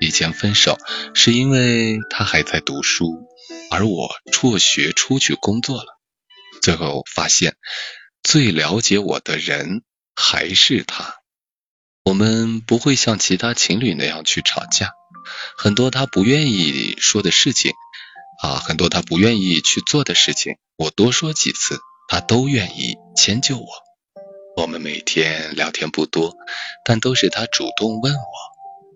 [0.00, 0.78] 以前分手
[1.12, 3.28] 是因为他还在读书，
[3.70, 6.00] 而我辍学出去工作了。
[6.62, 7.56] 最后发现，
[8.22, 9.82] 最了解我的人
[10.16, 11.16] 还是他。”
[12.02, 14.92] 我们不会像其他情侣那样去吵架，
[15.58, 17.72] 很多他不愿意说的事情
[18.44, 21.78] 啊，很多他不愿意去做的事情，我多说几次，
[22.08, 23.66] 他都愿意迁就我。
[24.58, 26.36] 我们每天聊天不多，
[26.84, 28.20] 但都是他主动问我，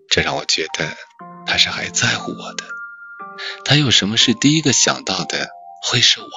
[0.07, 0.95] 这让我觉得
[1.47, 2.63] 他是还在乎我的。
[3.65, 5.49] 他有什么事第一个想到的
[5.81, 6.29] 会是我，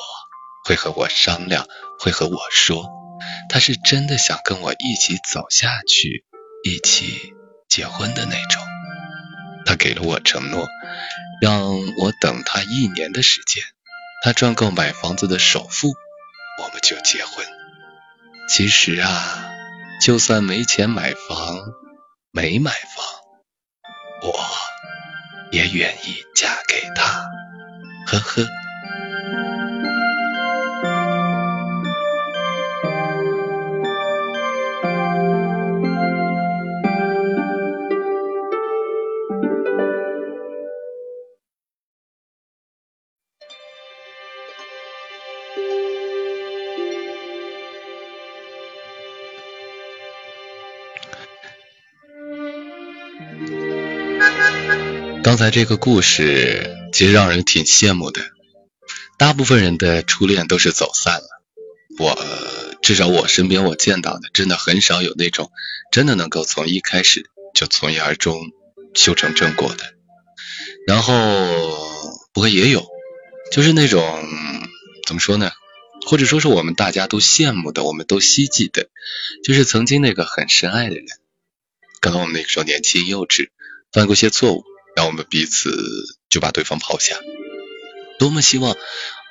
[0.65, 1.67] 会和我商量，
[2.01, 2.89] 会和我说，
[3.51, 6.25] 他是真的想跟我一起走下去。
[6.65, 7.35] 一起
[7.69, 8.63] 结婚的那种，
[9.65, 10.69] 他给了我承诺，
[11.41, 13.65] 让我等他一年的时间，
[14.23, 15.95] 他赚够买房子的首付，
[16.63, 17.47] 我们就结婚。
[18.49, 19.51] 其实啊，
[20.01, 21.59] 就算没钱买房，
[22.31, 24.45] 没买房，我
[25.51, 27.27] 也愿意嫁给他。
[28.07, 28.62] 呵呵。
[55.33, 58.21] 刚才这个故事其实让人挺羡慕的。
[59.17, 61.27] 大部分人的初恋都是走散了，
[61.99, 62.23] 我
[62.83, 65.51] 至少我身边我见到的，真的很少有那种
[65.91, 68.43] 真的能够从一开始就从一而终
[68.93, 69.95] 修成正果的。
[70.87, 71.15] 然后
[72.35, 72.87] 不过也有，
[73.51, 74.23] 就是那种
[75.07, 75.51] 怎么说呢？
[76.07, 78.91] 或者说是我们大家都羡慕的，我们都希冀的，
[79.43, 81.07] 就是曾经那个很深爱的人，
[82.03, 83.49] 刚刚我们那个时候年轻幼稚，
[83.95, 84.63] 犯过些错误。
[84.95, 85.71] 让我们彼此
[86.29, 87.19] 就把对方抛下，
[88.19, 88.77] 多么希望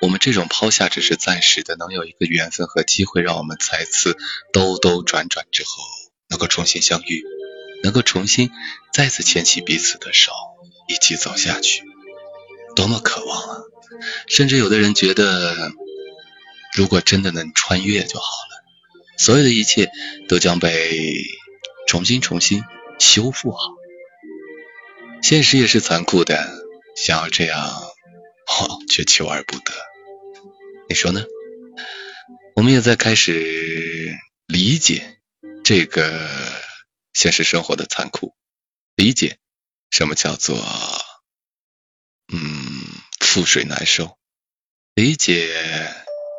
[0.00, 4.16] 我们这种抛下只是暂时的，能有一个缘分和机会，让我们再次
[4.52, 5.70] 兜兜转转之后
[6.28, 7.24] 能够重新相遇，
[7.82, 8.50] 能够重新
[8.92, 10.32] 再次牵起彼此的手，
[10.88, 11.84] 一起走下去，
[12.74, 13.56] 多么渴望啊！
[14.26, 15.70] 甚至有的人觉得，
[16.76, 18.64] 如果真的能穿越就好了，
[19.18, 19.90] 所有的一切
[20.28, 21.14] 都将被
[21.86, 22.62] 重新重新
[22.98, 23.58] 修复好。
[25.22, 26.52] 现实也是残酷的，
[26.96, 27.82] 想要这样，
[28.88, 29.72] 却求而不得。
[30.88, 31.24] 你说呢？
[32.56, 34.14] 我们也在开始
[34.46, 35.20] 理解
[35.64, 36.28] 这个
[37.14, 38.34] 现实生活的残酷，
[38.96, 39.38] 理解
[39.90, 40.58] 什么叫做
[42.30, 42.82] 嗯
[43.20, 44.18] 覆水难收，
[44.94, 45.48] 理解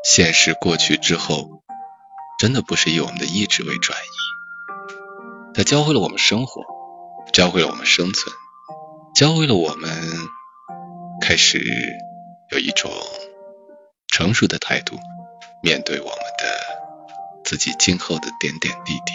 [0.05, 1.63] 现实过去之后，
[2.38, 5.53] 真的不是以我们的意志为转移。
[5.55, 6.61] 它教会了我们生活，
[7.31, 8.36] 教会了我们生存。
[9.16, 9.91] 教会了我们
[11.22, 11.64] 开始
[12.49, 12.91] 有一种
[14.07, 14.97] 成熟的态度
[15.61, 19.14] 面对我们的自己今后的点点滴滴。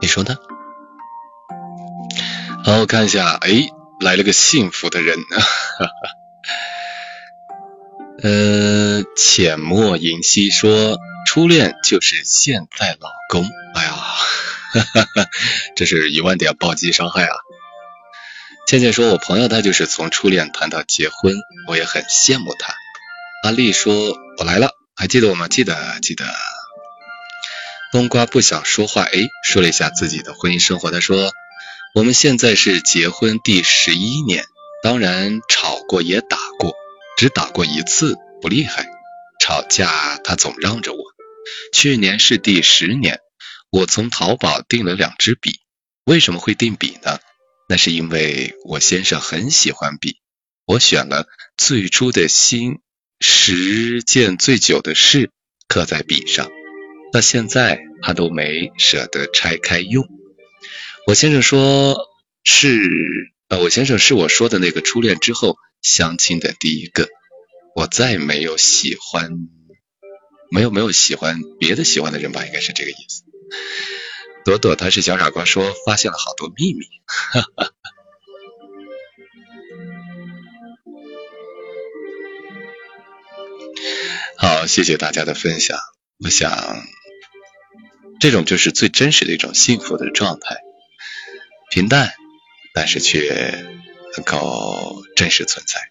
[0.00, 0.36] 你说呢？
[2.64, 3.68] 好，我看一下，哎，
[4.00, 5.18] 来了个幸福的人，
[8.24, 15.30] 呃，浅墨银溪说，初恋就是现在老公，哎呀，哈哈哈
[15.76, 17.36] 这是一万点暴击伤害啊！
[18.66, 21.36] 倩倩说，我朋友他就是从初恋谈到结婚，
[21.68, 22.74] 我也很羡慕他。
[23.42, 25.48] 阿丽说，我来了，还记得我吗？
[25.48, 26.24] 记得，记得。
[27.92, 30.90] 冬瓜不想说话，哎，说了一下自己的婚姻生活。
[30.90, 31.30] 他说，
[31.94, 34.44] 我们现在是结婚第十一年，
[34.82, 36.72] 当然吵过也打过，
[37.18, 38.86] 只打过一次，不厉害。
[39.40, 40.98] 吵架他总让着我。
[41.74, 43.20] 去年是第十年，
[43.70, 45.60] 我从淘宝订了两支笔。
[46.06, 47.18] 为什么会订笔呢？
[47.68, 50.18] 那是因为我先生很喜欢笔，
[50.66, 52.80] 我选了最初的心，
[53.20, 55.30] 十件最久的事
[55.66, 56.50] 刻在笔上。
[57.12, 60.06] 到现在他都没舍得拆开用。
[61.06, 61.96] 我先生说
[62.42, 62.90] 是，
[63.48, 67.08] 呃，我先生是我说的那个初恋之后相亲的第一个。
[67.76, 69.30] 我再没有喜欢，
[70.50, 73.22] 没有没有喜欢别的喜欢的人吧，应该是这个意思。
[74.44, 76.86] 朵朵他是小傻瓜说发现了好多秘密。
[77.06, 77.70] 哈哈。
[84.36, 85.78] 好，谢谢大家的分享。
[86.18, 86.86] 我想。
[88.20, 90.56] 这种就是最真实的一种幸福的状态，
[91.68, 92.14] 平淡，
[92.72, 93.66] 但是却
[94.16, 95.90] 能够真实存在，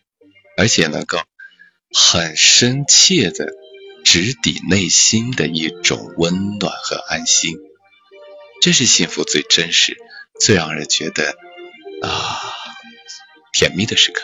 [0.58, 1.20] 而且能够
[1.92, 3.48] 很深切的
[4.04, 7.56] 直抵内心的一种温暖和安心，
[8.64, 9.98] 这是幸福最真实、
[10.40, 11.36] 最让人觉得
[12.02, 12.40] 啊
[13.52, 14.24] 甜蜜的时刻。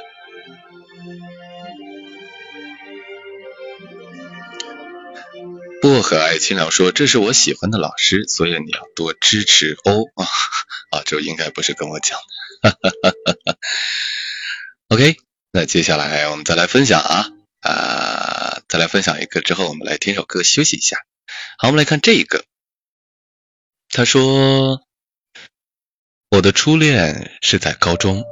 [5.81, 10.25] 薄荷爱清凉说：“这是我喜欢的老师，所以你要多支持哦。”啊
[10.91, 12.17] 啊，这应该不是跟我讲
[12.61, 13.57] 的。
[14.87, 15.17] OK，
[15.51, 17.27] 那接下来我们再来分享啊
[17.59, 20.95] 啊，再来分享一个之后，我们来听首歌休息一下。
[21.57, 22.45] 好，我们来看这一个。
[23.91, 24.81] 他说
[26.29, 28.23] ：“我的初恋是在高中，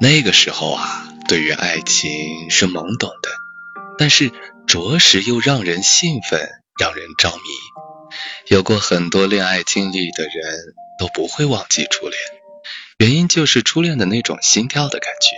[0.00, 3.30] 那个时候啊，对于爱情是懵懂的。”
[3.98, 4.30] 但是
[4.66, 6.46] 着实又让人兴奋，
[6.78, 7.42] 让人着迷。
[8.48, 12.20] 有过很多恋爱经历的人都不会忘记初恋，
[12.98, 15.34] 原因就是初恋的那种心跳的感觉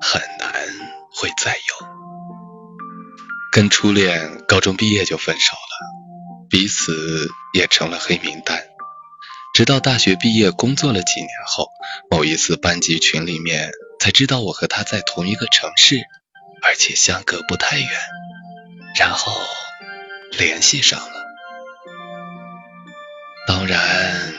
[0.00, 0.50] 很难
[1.14, 1.86] 会再有。
[3.52, 8.69] 跟初恋高中毕业就分手了，彼此也成了黑名单。
[9.54, 11.68] 直到大学毕业工作了几年后，
[12.10, 16.00] 某一次班级群里面才知道我和他在同一个城市。
[16.62, 17.88] 而且相隔不太远，
[18.94, 19.32] 然后
[20.38, 21.24] 联系上了。
[23.46, 24.34] 当然，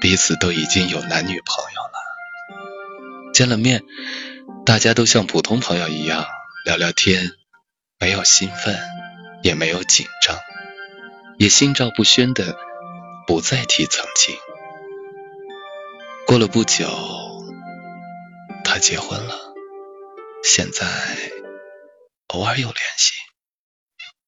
[0.00, 3.32] 彼此都已经有男女朋友了。
[3.34, 3.82] 见了面，
[4.64, 6.24] 大家都像普通朋友一样
[6.64, 7.32] 聊聊天，
[7.98, 8.78] 没有兴奋，
[9.42, 10.38] 也没有紧张，
[11.38, 12.56] 也心照不宣的
[13.26, 14.36] 不再提曾经。
[16.26, 16.88] 过了不久，
[18.64, 19.54] 他结婚了。
[20.44, 20.86] 现在
[22.28, 23.12] 偶尔有联系，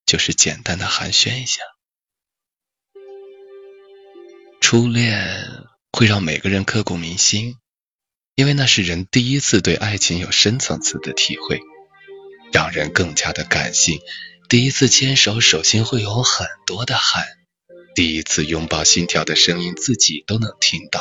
[0.05, 1.62] 就是简单的寒暄一下。
[4.61, 7.57] 初恋会让每个人刻骨铭心，
[8.34, 11.61] 因为那是人第一次对爱情有深层次的体会，
[12.53, 14.01] 让人更加的感性。
[14.49, 17.24] 第一次牵手，手心会有很多的汗；
[17.99, 21.01] 第一次拥抱，心跳的声音自己都能听到；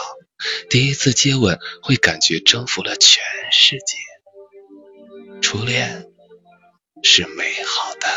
[0.68, 3.98] 第一次接吻，会感觉征服了全世界。
[5.40, 6.08] 初恋
[7.04, 8.08] 是美好的。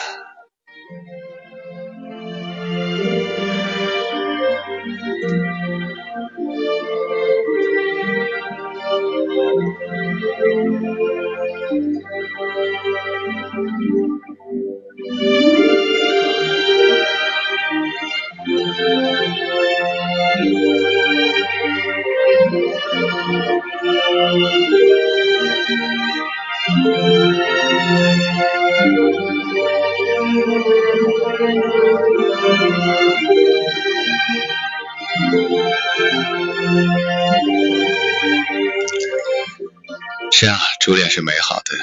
[40.32, 41.76] 是啊，初恋是美好的，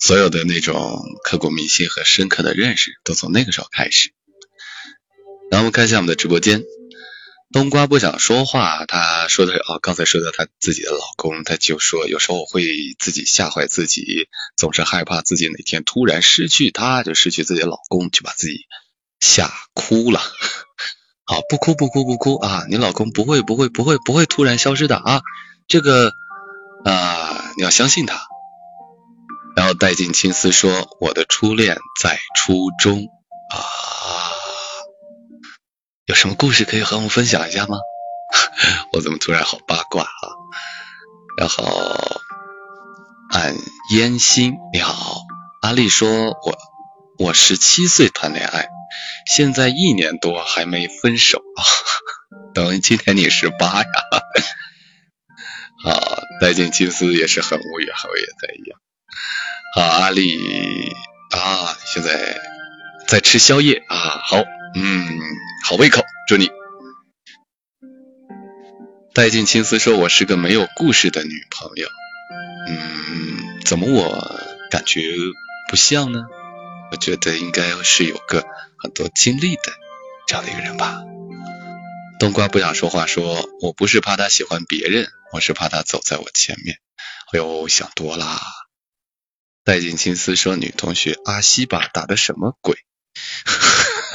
[0.00, 4.12] 所有的那种刻骨铭心和深刻的认识，都从那个时候开始。
[5.50, 6.62] 然后我们看一下我们的直播间，
[7.52, 12.64] 冬瓜不想说话，他说的是哦，刚才说的他自己的老公，他就说有时候会
[12.98, 18.66] 自己吓坏自己，总是害怕自己哪天突然失去他，就失去自己的老公，就把自己
[19.18, 20.20] 吓哭了。
[21.26, 22.66] 好，不哭不哭不哭啊！
[22.68, 25.22] 你老公不会不会不会不会突然消失的啊！
[25.68, 26.12] 这个
[26.84, 28.20] 啊，你要相信他。
[29.56, 33.08] 然后带进青丝说：“我的初恋在初中
[33.50, 33.58] 啊，
[36.10, 37.78] 有什么故事可以和我们分享一下吗？”
[38.92, 40.26] 我怎么突然好八卦啊？
[41.38, 42.20] 然后
[43.30, 43.54] 俺
[43.92, 45.20] 烟心你好，
[45.62, 46.58] 阿丽说：“我
[47.16, 48.66] 我十七岁谈恋爱。”
[49.24, 51.62] 现在一年多还没分手啊！
[52.54, 53.88] 等于今天你十八呀！
[55.86, 55.94] 啊，
[56.40, 58.80] 带进金丝也是很无语，和我也在一样。
[59.76, 60.92] 好，阿丽
[61.30, 62.36] 啊，现在
[63.06, 64.42] 在吃宵夜啊，好，
[64.74, 65.20] 嗯，
[65.64, 66.50] 好胃口，祝你。
[69.12, 71.88] 带进青丝说：“我是个没有故事的女朋友。”
[72.68, 74.40] 嗯，怎么我
[74.70, 75.00] 感觉
[75.68, 76.24] 不像呢？
[76.92, 78.44] 我觉得应该是有个
[78.78, 79.62] 很多经历的
[80.26, 81.02] 这样的一个人吧。
[82.18, 86.78] 冬瓜不想说话，说我不是怕他喜欢别人，我是怕他走在我前面。
[87.32, 88.40] 哎呦，想多啦。
[89.64, 92.76] 带进青丝说女同学阿西吧，打的什么鬼？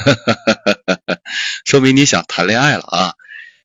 [0.04, 0.54] 哈哈哈
[0.86, 1.18] 哈哈
[1.64, 3.14] 说明你想谈恋爱了啊，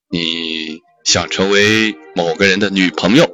[0.10, 3.32] 你想成为某个人的女朋友。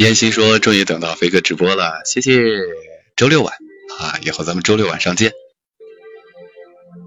[0.00, 2.32] 烟心说终于等到飞哥直播了，谢谢。
[3.16, 3.54] 周六晚
[3.98, 5.32] 啊，以后咱们周六晚上见。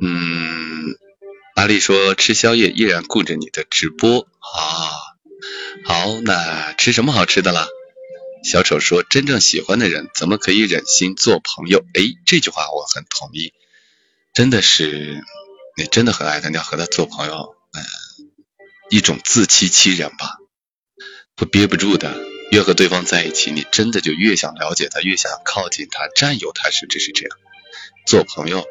[0.01, 0.95] 嗯，
[1.55, 4.89] 阿丽说吃宵夜依然顾着你的直播啊。
[5.83, 7.67] 好，那吃什么好吃的了？
[8.43, 11.79] 小丑说真正喜欢的人怎么可以忍心做朋友？
[11.93, 13.53] 哎，这句话我很同意。
[14.33, 15.23] 真的是，
[15.75, 17.83] 你真的很爱他，你要和他做朋友，嗯，
[18.89, 20.37] 一种自欺欺人吧，
[21.35, 22.15] 会憋不住的。
[22.49, 27.37] 越和对方在一起，你真的就越想了解他，越想靠近他，占有他，甚至是这样。
[28.05, 28.65] 做朋友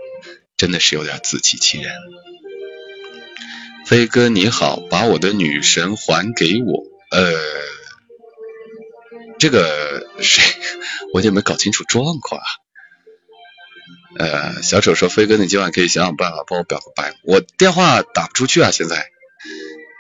[0.57, 1.93] 真的是有点自欺欺人。
[3.85, 6.85] 飞哥你好，把我的女神还给我。
[7.11, 7.39] 呃，
[9.39, 10.43] 这个谁？
[11.15, 12.47] 我有没搞清楚状况啊？
[14.19, 17.15] 呃，小丑说飞哥，你今晚可以想想办法帮我表个白。
[17.23, 19.11] 我电话打不出去啊，现在。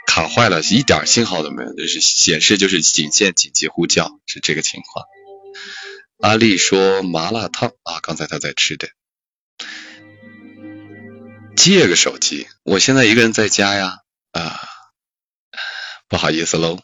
[0.06, 5.04] 卡坏了，一点信号都没有，就是显示就是仅限紧急呼叫，是这个情况。
[6.20, 8.88] 阿丽说麻辣烫啊，刚才他在吃的。
[11.54, 13.98] 借个手机，我现在一个人在家呀，
[14.32, 14.58] 啊，
[16.08, 16.78] 不好意思喽。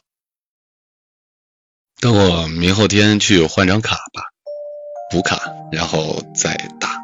[2.03, 4.25] 等我明后天去换张卡吧，
[5.09, 5.41] 补卡，
[5.71, 6.99] 然后再打。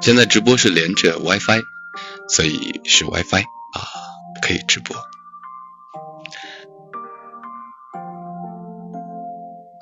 [0.00, 1.60] 现在直播是连着 WiFi，
[2.28, 3.78] 所以是 WiFi 啊，
[4.42, 4.96] 可以直播。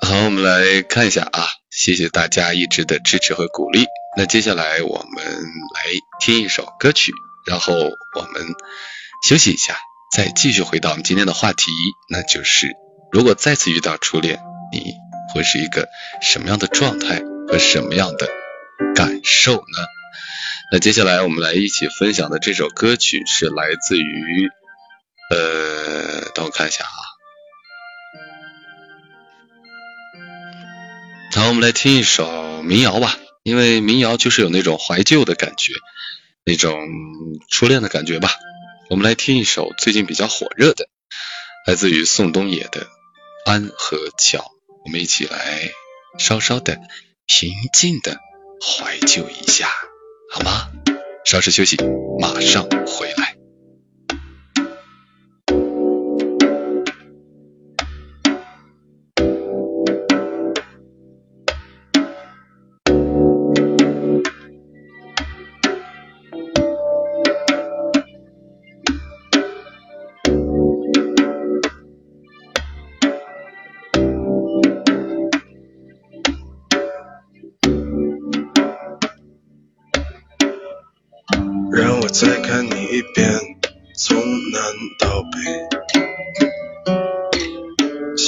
[0.01, 3.87] 好，我们来看一下啊，谢谢大家一直的支持和鼓励。
[4.15, 5.81] 那接下来我们来
[6.19, 7.11] 听一首歌曲，
[7.47, 8.53] 然后我们
[9.27, 9.79] 休息一下，
[10.15, 11.71] 再继续回到我们今天的话题，
[12.07, 12.67] 那就是
[13.11, 14.39] 如果再次遇到初恋，
[14.71, 14.95] 你
[15.33, 15.87] 会是一个
[16.21, 18.29] 什么样的状态和什么样的
[18.95, 19.87] 感受呢？
[20.71, 24.49] 那接下来我们来一起分享的这首歌曲是来自于，
[25.31, 26.99] 呃，等我看一下啊。
[31.33, 35.73] 好，我们来听一首民谣吧，因为民谣就是有那种怀旧的感觉，
[36.43, 36.79] 那种
[37.49, 38.29] 初恋的感觉吧。
[38.89, 40.87] 我们来听一首最近比较火热的，
[41.65, 42.85] 来自于宋冬野的
[43.45, 44.39] 《安和桥》，
[44.85, 45.71] 我们一起来
[46.17, 46.79] 稍稍的
[47.25, 48.17] 平静的
[48.61, 49.69] 怀旧一下，
[50.31, 50.71] 好吗？
[51.25, 51.77] 稍事休息，
[52.19, 53.28] 马上回来。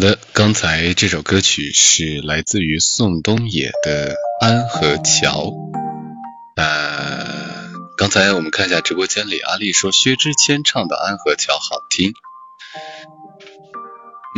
[0.00, 5.48] 好的，刚才这首歌曲是来自于宋冬野的《安河桥》。
[6.56, 12.14] 呃，刚才我们看一下直播间里，阿丽说薛之谦唱的《安河桥》好听。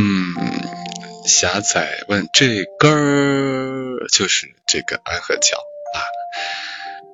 [0.00, 0.34] 嗯，
[1.28, 2.88] 霞仔问这歌
[4.10, 5.58] 就是这个《安河桥》
[5.96, 6.02] 啊。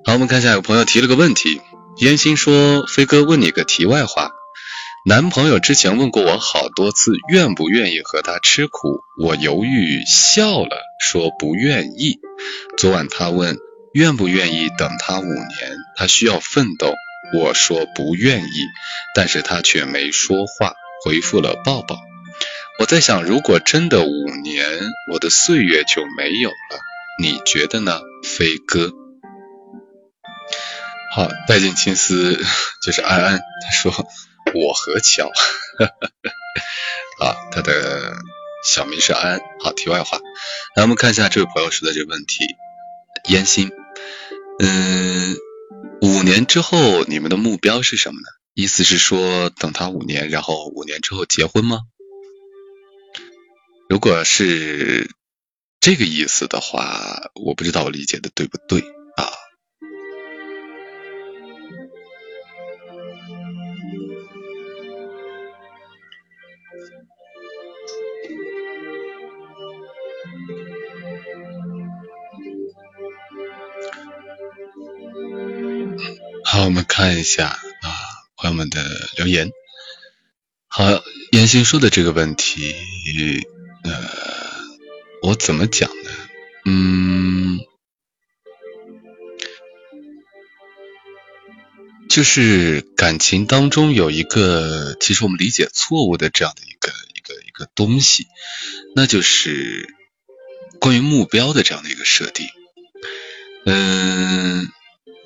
[0.07, 1.61] 好，我们看一下，有朋友提了个问题，
[1.97, 4.31] 烟心说：“飞哥问你个题外话。”
[5.09, 12.19] 男朋友之前问过我好多次，愿不愿意和他吃苦，我犹豫笑了，说不愿意。
[12.77, 13.57] 昨晚他问
[13.91, 15.47] 愿不愿意等他五年，
[15.97, 16.93] 他需要奋斗，
[17.33, 18.67] 我说不愿意，
[19.15, 21.97] 但是他却没说话，回复了抱抱。
[22.77, 24.79] 我在想，如果真的五年，
[25.11, 26.79] 我的岁月就没有了，
[27.19, 28.93] 你觉得呢，飞哥？
[31.15, 32.39] 好，带进青丝
[32.85, 34.07] 就是安安，他说。
[34.53, 35.29] 我和乔，
[37.19, 38.17] 啊，他的
[38.65, 39.39] 小名是安。
[39.63, 40.19] 好，题外话，
[40.75, 42.45] 来我们看一下这位朋友说的这个问题。
[43.27, 43.71] 烟心，
[44.59, 45.35] 嗯，
[46.01, 48.27] 五年之后你们的目标是什么呢？
[48.53, 51.81] 意思是说等他五年，然后五年之后结婚吗？
[53.89, 55.09] 如果是
[55.81, 58.81] 这个意思的话，我不知道我理解的对不对
[59.15, 59.31] 啊。
[76.99, 77.89] 看一下啊，
[78.35, 78.83] 朋友们的
[79.15, 79.51] 留言。
[80.67, 82.75] 好，严心说的这个问题，
[83.85, 83.91] 呃，
[85.21, 86.11] 我怎么讲呢？
[86.65, 87.57] 嗯，
[92.09, 98.27] 就是感情当中有一个，其实我们理解错误的这样的一个一个一个东西，
[98.93, 99.87] 那就是
[100.81, 102.49] 关于目标的这样的一个设定。
[103.65, 104.67] 嗯，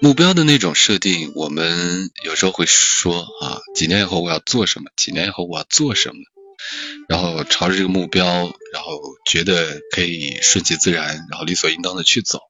[0.04, 4.92] 目标的那种设定，我们有时候会说啊，几年以后我要做什么？
[4.98, 6.18] 几年以后我要做什么？
[7.08, 12.42] 然后朝着这个目标，然后觉得可以顺其自然，然后理所应当的去走。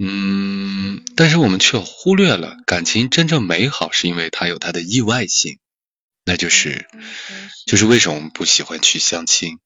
[0.00, 5.60] 嗯，但是我们却忽略了，感情真正美好是因为它有它的意外性。
[6.24, 6.88] 那就是，
[7.64, 9.60] 就是为什么我们不喜欢去相亲，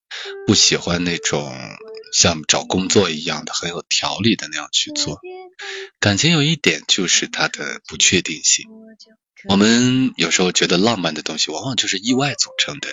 [0.47, 1.51] 不喜欢那种
[2.13, 5.19] 像找工作一样的很有条理的那样去做。
[6.01, 8.67] 感情有一点就是它的不确定性。
[9.49, 12.89] 我们有时候觉得浪漫的东西，往往就是意外组成的。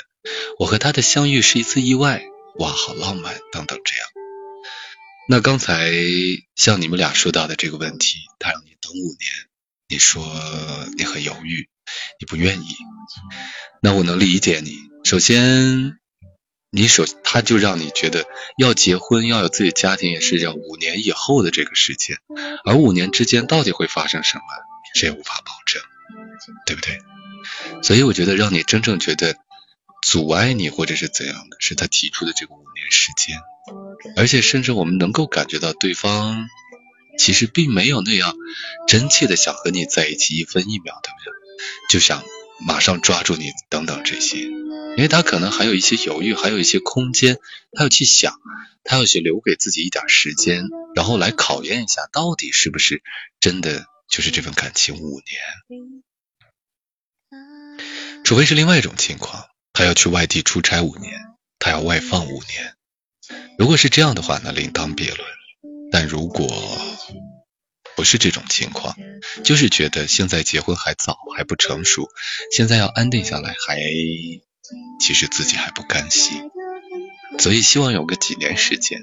[0.57, 2.23] 我和他的相遇是一次意外，
[2.57, 4.07] 哇，好浪漫，等等这样。
[5.27, 5.91] 那刚才
[6.55, 9.31] 像你们俩说到的这个问题，他让你等五年，
[9.87, 10.25] 你说
[10.97, 11.69] 你很犹豫，
[12.19, 12.67] 你不愿意。
[13.81, 14.75] 那我能理解你。
[15.03, 15.98] 首先，
[16.71, 18.25] 你首他就让你觉得
[18.57, 22.17] 要结婚，要有自己家庭，也是要五年以后的这个时间。
[22.63, 24.43] 而五年之间到底会发生什么，
[24.93, 25.81] 谁也无法保证，
[26.65, 26.99] 对不对？
[27.81, 29.35] 所以我觉得让你真正觉得
[30.03, 33.37] 阻碍你或者是怎样的，是他提出的这个五年时间。
[34.15, 36.47] 而且甚至我们能够感觉到对方
[37.17, 38.35] 其实并没有那样
[38.87, 41.33] 真切的想和你在一起一分一秒，对不对？
[41.89, 42.23] 就想
[42.65, 47.37] 马上抓住你等等这些，因为他可能还有一些犹豫，还有一些空间，
[47.71, 48.33] 他要去想，
[48.83, 53.01] 他要去留给自己一点时间，然后来考验一下到底是不是
[53.39, 56.03] 真的就是这份感情五年。
[58.23, 61.13] 除非是另外一种情况，他要去外地出差五年，
[61.57, 62.75] 他要外放五年。
[63.57, 65.19] 如果是这样的话，那另当别论。
[65.91, 66.47] 但如果
[67.99, 68.95] 不是这种情况，
[69.43, 72.07] 就是觉得现在结婚还早，还不成熟，
[72.49, 73.77] 现在要安定下来，还
[75.01, 76.49] 其实自己还不甘心，
[77.39, 79.01] 所以希望有个几年时间，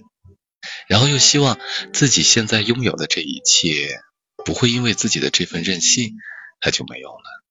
[0.89, 1.59] 然后又希望
[1.93, 4.01] 自己现在拥有的这一切
[4.47, 6.15] 不会因为自己的这份任性，
[6.63, 7.45] 它就没有了。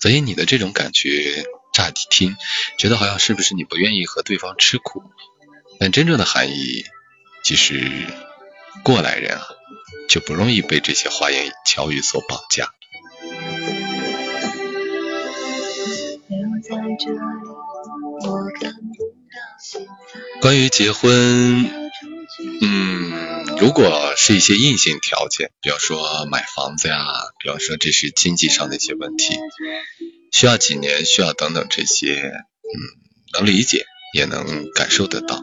[0.00, 2.34] 所以你的这种感觉，乍一听
[2.78, 5.02] 觉得好像是不是你不愿意和对方吃苦？
[5.78, 6.86] 但真正的含义，
[7.44, 8.06] 其实
[8.82, 9.46] 过来人啊，
[10.08, 12.72] 就不容易被这些花言巧语所绑架。
[20.40, 21.70] 关于结婚，
[22.62, 26.96] 嗯，如果是一些硬性条件，比方说买房子呀，
[27.42, 29.34] 比方说这是经济上的一些问题，
[30.32, 32.78] 需要几年，需要等等这些，嗯，
[33.34, 33.84] 能理解，
[34.14, 35.40] 也能感受得到。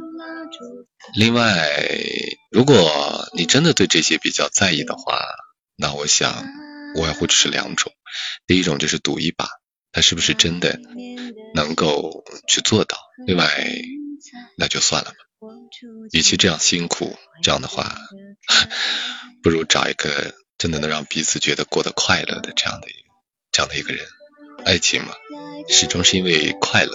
[1.15, 1.69] 另外，
[2.51, 5.19] 如果你真的对这些比较在意的话，
[5.75, 6.45] 那我想
[6.95, 7.91] 无外乎只是两种。
[8.45, 9.47] 第一种就是赌一把，
[9.91, 10.79] 他是不是真的
[11.53, 13.49] 能够去做到；另外，
[14.57, 15.15] 那就算了吧。
[16.11, 17.95] 与其这样辛苦，这样的话，
[19.43, 22.87] 不如找一个真的能让彼此觉得过得快乐的这样的
[23.51, 24.05] 这样的一个人。
[24.65, 25.13] 爱情嘛，
[25.69, 26.91] 始终是因为快乐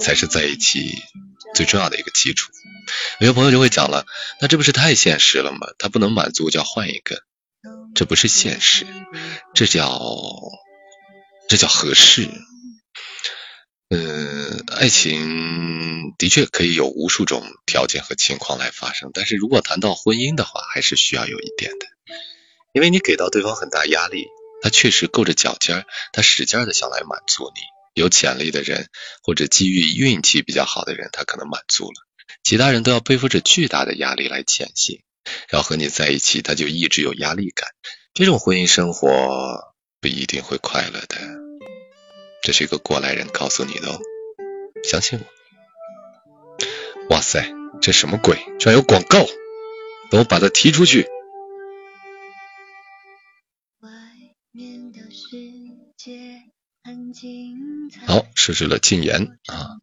[0.00, 0.90] 才是在一起
[1.56, 2.52] 最重要的一个基础。
[3.18, 4.04] 有些朋友就会讲了，
[4.40, 5.66] 那这不是太现实了吗？
[5.78, 7.22] 他不能满足，就要换一个，
[7.94, 8.86] 这不是现实，
[9.54, 9.98] 这叫
[11.48, 12.28] 这叫合适。
[13.88, 21.86] 嗯，爱情的确可以有无数种条件和情况来发生，但是如果谈到婚姻的话，还是需要有一点的，
[22.74, 24.26] 因为你给到对方很大压力，
[24.60, 27.60] 他确实够着脚尖，他使劲的想来满足你。
[27.96, 28.88] 有潜力的人
[29.22, 31.94] 或者机遇运气比较好的人，他可能满足了。
[32.42, 35.02] 其他人都要背负着巨大的压力来前行，
[35.48, 37.70] 然后和你在一起，他就一直有压力感。
[38.12, 41.16] 这种婚姻生活不一定会快乐的。
[42.42, 43.98] 这是一个过来人告诉你的哦，
[44.84, 47.14] 相信我。
[47.14, 48.36] 哇塞，这什么鬼？
[48.58, 49.24] 居然有广告！
[50.10, 51.08] 等我把它踢出去。
[58.06, 59.78] 好，设置了禁言啊。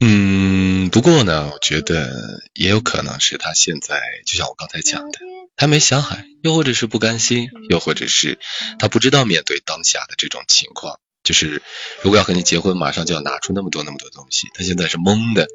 [0.00, 5.18] 嗯，不过呢，我觉得也有可能是他现在就像我刚才讲的，
[5.56, 8.38] 他没想好，又或者是不甘心，又或者是
[8.78, 11.62] 他不知道面对当下的这种情况，就是
[12.02, 15.48] 如果要和你结婚，马上就要拿出那么多那么多东西，他现在是懵的，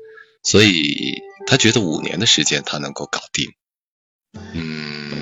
[0.43, 3.53] 所以他觉得五年的时间他能够搞定。
[4.53, 5.12] 嗯。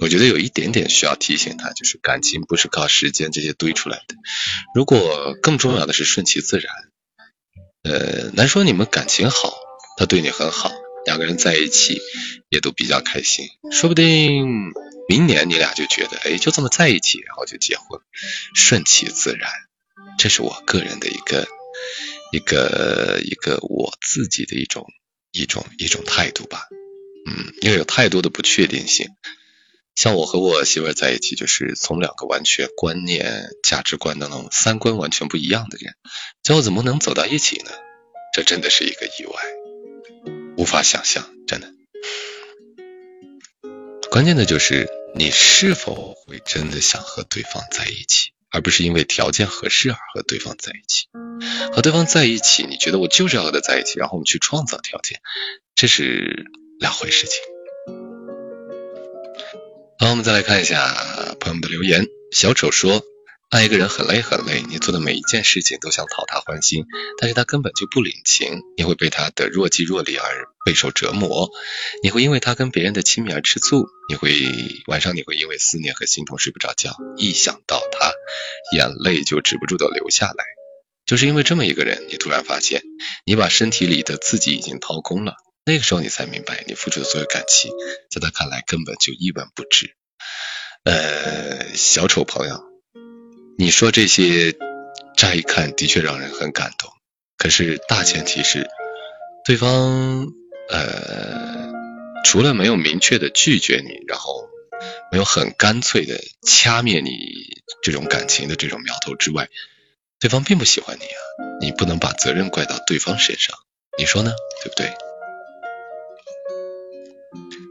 [0.00, 4.14] 我觉得有一点点需要提醒他，就是感情不是靠时间这些堆出来的。
[4.74, 6.74] 如果更重要的是顺其自然，
[7.82, 9.54] 呃，难说你们感情好，
[9.96, 10.72] 他对你很好，
[11.04, 12.00] 两个人在一起
[12.48, 14.72] 也都比较开心，说不定
[15.08, 18.00] 明年你俩就觉得，哎，就这么在一起，然后就结婚，
[18.54, 19.50] 顺其自然，
[20.18, 21.46] 这是我个人的一个
[22.32, 24.86] 一个一个我自己的一种
[25.30, 26.66] 一种一种态度吧。
[27.28, 29.08] 嗯，因为有太多的不确定性。
[29.96, 35.94] 像我和我媳妇在一起，就是从两个完全观念、价值观等等三观完全不一样的人，
[36.42, 37.70] 最后怎么能走到一起呢？
[38.34, 39.32] 这真的是一个意外，
[40.58, 41.72] 无法想象，真的。
[44.10, 51.06] 关键的就是你是否会真的想和对方在一起，而不是因为条件合适而和对方在一起。
[51.72, 55.20] 和对方在一起，你觉得我就是要和他在一起，然后我们去创造条件，
[55.74, 56.44] 这是
[56.78, 57.55] 两回事情。
[59.98, 60.94] 好，我们再来看一下
[61.40, 62.06] 朋友们的留言。
[62.32, 63.02] 小丑说。
[63.48, 66.84] 爱一个人很累很累，你做的每一件事情都想讨他欢心，
[67.16, 71.48] 但是他根本就不领情，你会被他的若即若离而备受折磨，
[72.02, 74.34] 你会因为他跟别人的亲密而吃醋，你会
[74.88, 78.10] 晚上你会因为思念和心痛睡不着觉，一想到他，
[78.76, 80.44] 眼泪就止不住的流下来，
[81.06, 82.82] 就是因为这么一个人，你突然发现
[83.24, 85.36] 你把身体里的自己已经掏空了，
[85.68, 87.72] 那个时候你才明白，你付出的所有感情，
[88.08, 89.96] 在他看来根本就一文不值。
[90.84, 92.62] 呃，小丑朋友。
[93.58, 94.54] 你说这些，
[95.16, 96.88] 乍一看的确让人很感动，
[97.36, 98.68] 可是大前提是，
[99.44, 100.28] 对方
[100.68, 101.72] 呃，
[102.24, 104.48] 除了没有明确的拒绝你，然后
[105.10, 107.10] 没有很干脆的掐灭你
[107.82, 109.48] 这种感情的这种苗头之外，
[110.20, 111.18] 对方并不喜欢你啊，
[111.60, 113.58] 你不能把责任怪到对方身上，
[113.98, 114.30] 你说呢？
[114.62, 114.94] 对不对？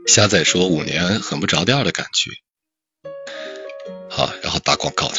[0.06, 2.32] 虾仔说五年很不着调的感觉。
[4.10, 5.18] 好，然后打广告的。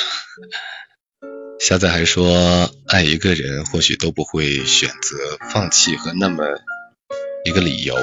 [1.59, 6.45] 下载还说，爱一个人或许都不会选择放弃和那么
[7.45, 7.97] 一个理由。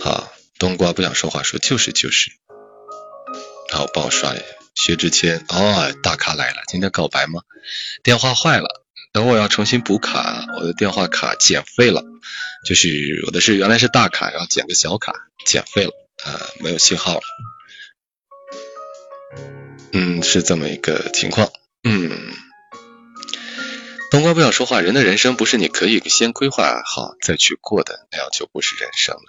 [0.00, 2.30] 好，冬瓜不想说话，说就是就是。
[3.72, 4.44] 好，帮我刷一下。
[4.74, 7.40] 薛之谦，哦，大咖来了，今天告白吗？
[8.02, 12.04] 电话坏了，等我要重新补卡，我的电话卡减费了，
[12.66, 12.88] 就是
[13.26, 15.14] 我的是原来是大卡，然后剪个小卡，
[15.46, 15.92] 减费了，
[16.24, 17.22] 呃，没有信号了。
[19.92, 21.50] 嗯，是这么一个情况。
[21.82, 22.10] 嗯，
[24.10, 24.82] 冬瓜不想说话。
[24.82, 29.22] 人的人生不是你可以先规划好再去过的，那样就不是人生了。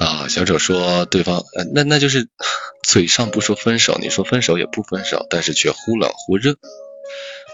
[0.00, 2.28] 啊，小丑说对方，呃，那那就是
[2.82, 6.56] 嘴上不说分手，你说分手也不分手，但是却忽冷忽热。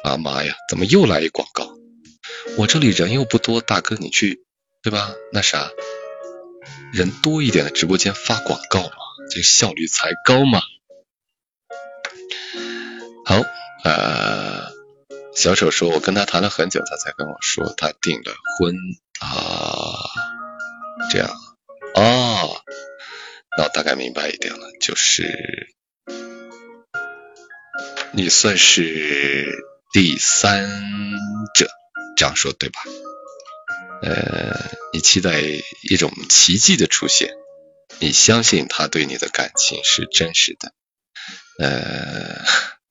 [0.03, 1.76] 啊妈呀，怎么又来一广告？
[2.57, 4.44] 我这里人又不多，大哥你去，
[4.82, 5.14] 对吧？
[5.32, 5.70] 那啥，
[6.92, 8.92] 人多一点的直播间发广告嘛。
[9.30, 10.61] 这效率才高嘛！
[13.24, 13.42] 好，
[13.84, 14.72] 呃，
[15.36, 18.74] 小丑说，我跟他谈了很久，他才跟我说他订了婚
[19.20, 19.94] 啊，
[21.12, 21.28] 这样，
[21.94, 22.48] 啊，
[23.57, 25.68] 那我大概明白一点了，就是
[28.11, 29.55] 你算是
[29.93, 30.68] 第三
[31.55, 31.68] 者，
[32.16, 32.80] 这样说对吧？
[34.03, 35.41] 呃，你期待
[35.82, 37.34] 一种奇迹的出现。
[37.99, 40.72] 你相信他对你的感情是真实的？
[41.59, 42.45] 呃，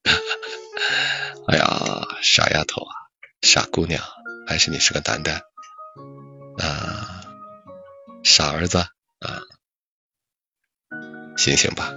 [1.47, 2.91] 哎呀，傻丫头啊，
[3.41, 4.03] 傻姑娘，
[4.45, 5.41] 还是你是个男的？
[6.57, 7.23] 啊，
[8.23, 9.41] 傻儿子啊，
[11.37, 11.93] 醒醒吧！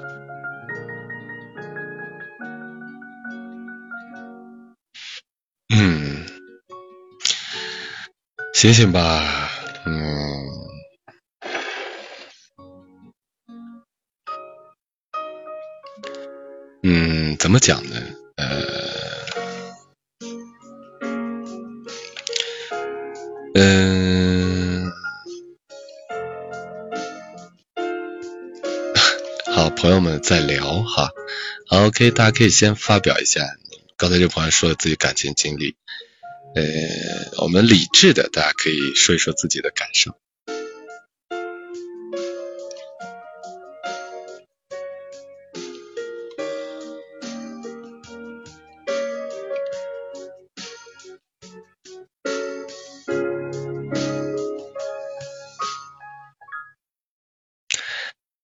[8.63, 9.51] 醒醒吧，
[9.87, 9.93] 嗯。
[16.85, 17.97] 嗯，怎么讲呢？
[18.37, 18.63] 呃，
[23.55, 24.93] 嗯，
[29.53, 31.11] 好，朋友们再聊哈
[31.69, 33.41] ，，OK，大家可以先发表一下，
[33.97, 35.75] 刚才这朋友说的自己感情经历，
[36.55, 40.19] 呃，我们理智的，大家可以说一说自己的感受。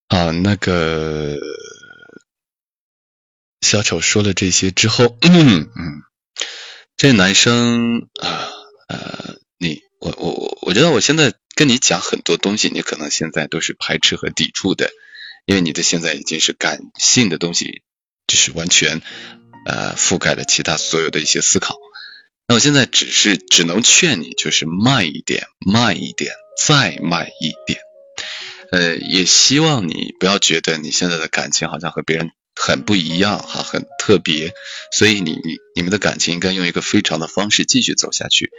[0.08, 1.36] 啊那个
[3.60, 5.97] 小丑说了这些之后，嗯嗯，
[6.98, 8.50] 这男生啊
[8.88, 14.90] 呃，你我我我我觉得我现在跟你讲很多东西，你可能现在都是排斥和抵触的，
[15.46, 17.82] 因为你的现在已经是感性的东西，
[18.26, 19.00] 就是完全
[19.64, 21.76] 呃覆盖了其他所有的一些思考。
[22.48, 26.32] 那我现在只是只能劝你，就是慢一点，慢一点，
[26.66, 27.78] 再慢一点。
[28.72, 34.52] 呃，也希望你不要觉得你现在的感情好像和别人很不一样哈，很特别，
[34.92, 38.50] 所以你你你们的感情应该用一个非常的方式继续走下去。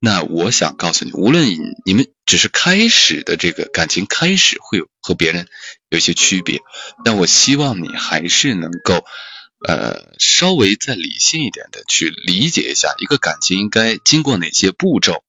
[0.00, 1.48] 那我想告诉你，无论
[1.84, 5.48] 你们只是开始的这个感情开始会有和别人
[5.88, 6.60] 有一些区别，
[7.04, 9.02] 但我希望你还是能够
[9.66, 15.24] 呃稍微再理性一点的去理解一下一个感情应该经过哪些步骤，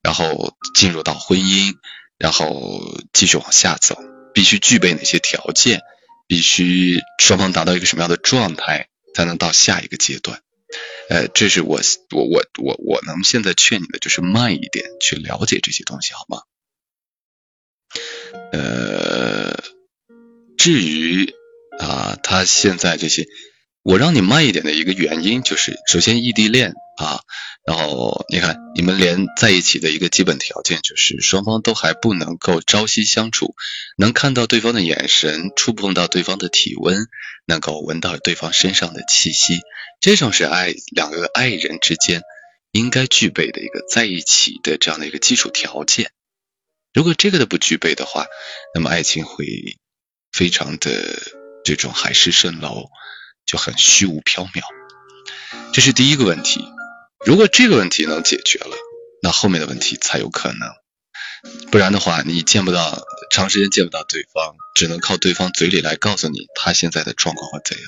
[0.00, 1.74] 然后进入到婚姻，
[2.16, 2.80] 然后
[3.12, 3.98] 继续往下走，
[4.32, 5.82] 必须具备哪些条件，
[6.26, 10.42] 必须双方达到一个什么样的状态，才能到下一个阶段。
[11.08, 16.42] 呃，这是我我我我我能现在劝你的就是慢一点去了解这些东西，好吗？
[18.52, 19.62] 呃，
[20.56, 21.34] 至于
[21.78, 23.26] 啊，他现在这些，
[23.84, 27.20] 我让你慢一点的一个原因就是，首先异地恋啊，
[27.66, 33.54] 然后你看你们连在一起的一个基本条件就是双方都还不能够朝夕相处，
[33.98, 36.96] 能看到对方的眼神，触碰到对方的体温，
[37.44, 39.60] 能够闻到对方身上的气息。
[40.00, 42.22] 这种是爱两个爱人之间
[42.72, 46.10] 应该具备的一个在一起的这样的一个基础条件。
[46.94, 48.24] 如果这个都不具备的话，
[48.74, 49.46] 那么爱情会
[50.32, 51.20] 非常的
[51.64, 52.86] 这种海市蜃楼，
[53.46, 54.62] 就很虚无缥缈。
[55.72, 56.64] 这是第一个问题。
[57.24, 58.76] 如果这个问题能解决了，
[59.22, 60.68] 那后面的问题才有可能。
[61.70, 67.86] 不然的话，你见不到长时间见不到对方，只能靠对方嘴里来告诉你他现在的状况会怎样。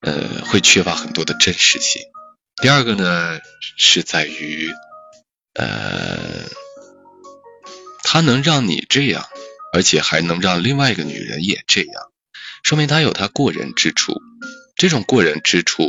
[0.00, 2.02] 呃，会缺乏很多的真实性。
[2.62, 3.40] 第二个呢，
[3.78, 4.70] 是在于，
[5.54, 6.44] 呃，
[8.02, 9.26] 他能让你这样，
[9.72, 12.12] 而且还能让另外一个女人也这样，
[12.64, 14.20] 说明他有他过人之处。
[14.76, 15.84] 这种过人之处，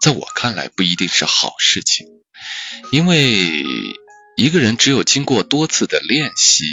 [0.00, 2.06] 在我看来不一定是好事情，
[2.90, 3.62] 因为
[4.36, 6.64] 一个人只有经过多次的练习、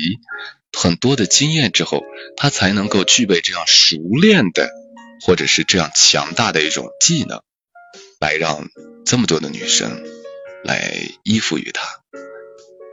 [0.71, 2.03] 很多的经验之后，
[2.37, 4.69] 他才能够具备这样熟练的。
[5.21, 7.41] 或者是这样强大的一种技能，
[8.19, 8.67] 来让
[9.05, 10.03] 这么多的女生
[10.63, 11.87] 来依附于他，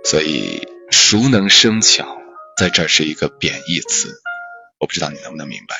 [0.04, 2.16] 所以熟能生巧
[2.56, 4.14] 在这儿是一个贬义词，
[4.78, 5.74] 我不知道你能不能明白。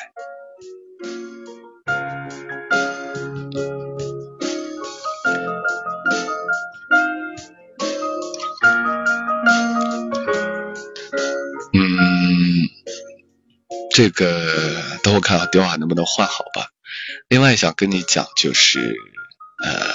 [13.95, 16.68] 这个等我看看电话能不能换好吧。
[17.28, 18.95] 另外想跟你讲就是，
[19.62, 19.95] 呃，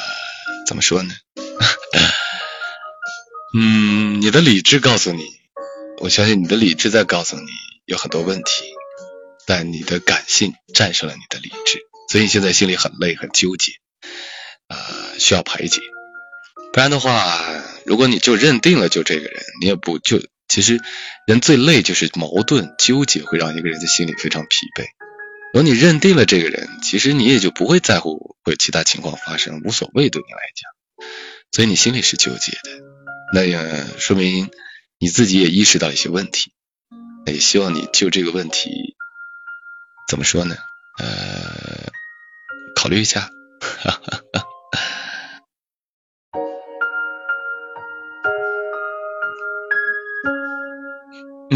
[0.67, 1.13] 怎么说呢？
[3.57, 5.23] 嗯，你的理智告诉你，
[5.99, 7.47] 我相信你的理智在告诉你
[7.85, 8.65] 有很多问题，
[9.45, 11.79] 但你的感性战胜了你的理智，
[12.09, 13.71] 所以你现在心里很累很纠结，
[14.67, 15.81] 呃，需要排解。
[16.73, 17.43] 不然的话，
[17.85, 20.21] 如果你就认定了就这个人，你也不就。
[20.47, 20.79] 其实，
[21.25, 24.85] 人最累就是矛盾纠结，会让一个人的心里非常疲惫。
[25.53, 31.07] 如果你认定了这个人，其实你也就不会在乎会其他情况发生，无所谓对你来讲。
[31.51, 32.71] 所以你心里是纠结的，
[33.33, 34.49] 那也说明
[34.99, 36.53] 你自己也意识到一些问题。
[37.25, 38.95] 也希望你就这个问题
[40.07, 40.55] 怎么说呢？
[40.97, 41.91] 呃，
[42.75, 43.29] 考虑一下。
[43.59, 44.46] 哈哈哈。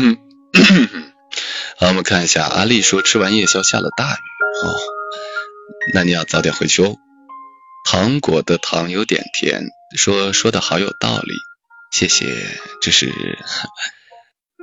[0.03, 0.17] 嗯，
[1.77, 4.17] 好，我们看一下，阿丽说吃完夜宵下了大雨
[4.65, 4.75] 哦，
[5.93, 6.95] 那你要早点回去哦。
[7.85, 11.33] 糖果的糖有点甜，说说的好有道理，
[11.91, 12.25] 谢谢，
[12.81, 13.37] 这是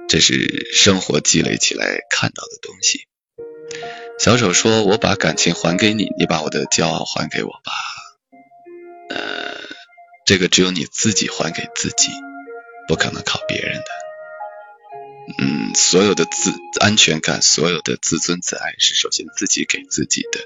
[0.08, 3.06] 这是生活积累起来看到的东西。
[4.18, 7.72] 小手说，我把感情还给你，你把我的骄傲还给我吧。
[9.10, 9.54] 呃，
[10.26, 12.10] 这个只有你自己还给自己，
[12.88, 14.07] 不可能靠别人的。
[15.36, 20.40] 嗯，所有的自安全感，所有的自尊自爱，是首先自己给自己的。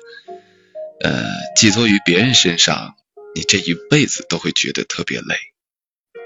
[1.09, 1.25] 呃，
[1.57, 2.97] 寄托于别人身上，
[3.35, 5.37] 你这一辈子都会觉得特别累。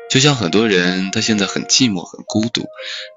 [0.08, 2.66] 就像很多人，他现在很寂寞，很孤独，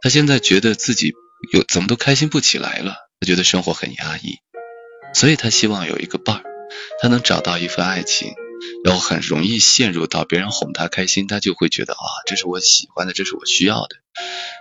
[0.01, 1.13] 他现在觉得自己
[1.53, 4.39] 有怎么都开心不起来了，他觉得生活很压抑，
[5.13, 6.43] 所以他希望有一个伴儿，
[7.01, 8.33] 他能找到一份爱情。
[8.83, 13.97] 然后很容易陷入到别人哄他开心，他就会觉得啊，这是我喜欢的，这是我需要的。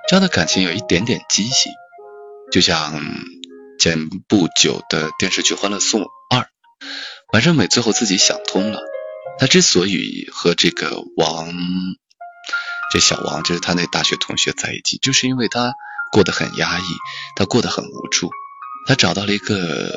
[0.09, 1.73] 这样的感情有一点点畸形，
[2.51, 3.01] 就像
[3.79, 6.41] 前不久的电视剧《欢乐颂二》，
[7.33, 8.81] 完胜美最后自己想通了，
[9.39, 11.53] 她之所以和这个王，
[12.91, 15.73] 这小王就是他那大学同学在一起，就是因为他
[16.11, 16.85] 过得很压抑，
[17.37, 18.31] 他过得很无助，
[18.87, 19.95] 他找到了一个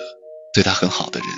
[0.53, 1.29] 对他很好的人。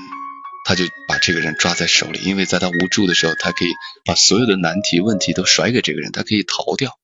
[0.66, 3.70] 他就把这个人抓在手里，因为在他无助的时候，他可以
[4.06, 6.98] 把所有的难题、问题都甩给这个人，他可以逃掉。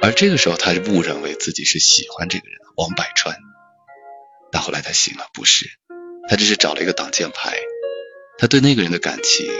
[0.00, 3.36] 而这个时候，他误认为自己是喜欢这个人王百川，
[4.52, 5.66] 但后来他醒了，不是，
[6.28, 7.58] 他只是找了一个挡箭牌，
[8.38, 9.50] 他对那个人的感情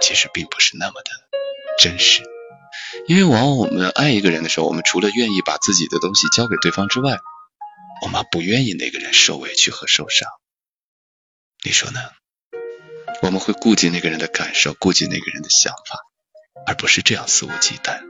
[0.00, 1.10] 其实并不是那么的
[1.78, 2.22] 真实。
[3.08, 7.18] 因为往往我们爱一个人的时候，我们除了愿意把自己的东西交给对方之外，
[8.02, 10.28] 我们不愿意那个人受委屈和受伤。
[11.66, 11.98] 你说呢？
[13.22, 15.98] 我们会顾及那个人的感受，顾及那个人的想法，
[16.64, 18.02] 而不是这样肆无忌惮。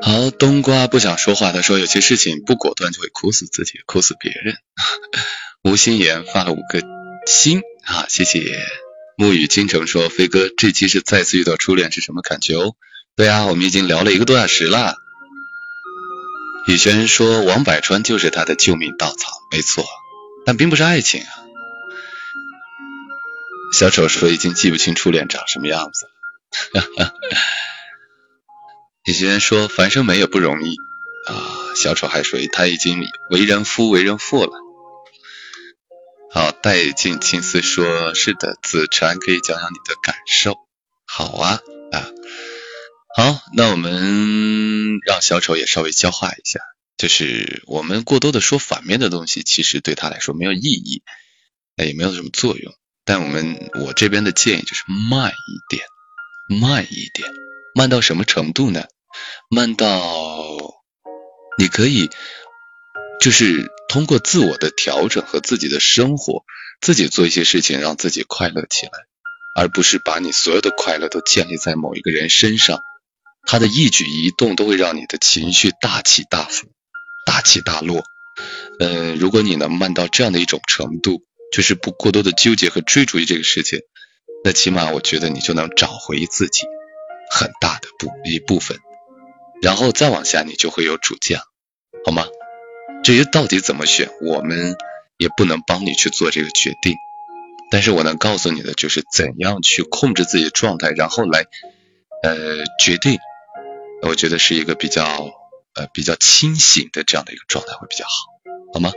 [0.00, 4.54] 好，冬瓜不想说话，他说有些事情不果断就会哭死自己，哭死别人。
[5.68, 6.80] 吴心言发了五个
[7.26, 8.85] 心啊，谢谢。
[9.16, 12.74] 沐雨倾城说：“飞哥，这期是再次遇到初恋是什么感觉哦？”
[13.16, 14.96] 对啊，我们已经聊了一个多小时了。
[16.68, 19.86] 雨轩说：“王百川就是他的救命稻草，没错，
[20.44, 21.30] 但并不是爱情啊。”
[23.72, 26.10] 小丑说：“已经记不清初恋长什么样子。”
[26.74, 27.12] 哈哈。
[29.06, 30.76] 雨轩说：“樊胜美也不容易
[31.26, 33.00] 啊。”小丑还说：“他已经
[33.30, 34.50] 为人夫、为人父了。”
[36.32, 40.56] 好，带进青丝说：“是的，子禅可以讲讲你的感受。”
[41.06, 41.60] 好啊
[41.92, 42.10] 啊，
[43.16, 46.60] 好，那我们让小丑也稍微消化一下，
[46.98, 51.02] 就是我们过多的说反面的东西，其实对他来说没有意义，
[51.76, 52.74] 也没有什么作用。
[53.04, 55.86] 但我们我这边的建议就是慢一点，
[56.60, 57.32] 慢一点，
[57.74, 58.84] 慢到什么程度呢？
[59.48, 60.58] 慢到
[61.56, 62.10] 你可以。
[63.20, 66.44] 就是通过自我的调整和自己的生活，
[66.80, 68.92] 自己做一些事情，让自己快乐起来，
[69.54, 72.80] 而不是把你所有的快乐都建立在某一个人身上，
[73.46, 76.68] 他的一举一动都会让你的情绪大起大伏、
[77.24, 78.02] 大起大落。
[78.78, 83.80] 嗯，如果你能慢到这样的一种程度，就是不过多的纠结和追逐于这个事情，
[84.44, 86.64] 那起码我觉得你就能找回自己
[87.30, 88.78] 很大的部一部分，
[89.62, 91.40] 然后再往下，你就会有主见，
[92.04, 92.26] 好吗？
[93.06, 94.74] 至于到底怎么选，我们
[95.16, 96.96] 也不能帮你去做这个决定。
[97.70, 101.44] 但是我能告诉你的就是怎样去控制自己的状态，然后来
[102.24, 103.16] 呃决定。
[104.02, 105.04] 我觉得是一个比较
[105.76, 108.10] 呃比较清醒的这样的一个状态会比较好，
[108.74, 108.90] 好吗？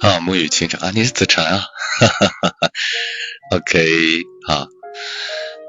[0.00, 1.64] 啊，沐雨清晨啊，你是子晨啊，
[2.00, 2.70] 哈哈哈哈。
[3.52, 4.66] OK，好，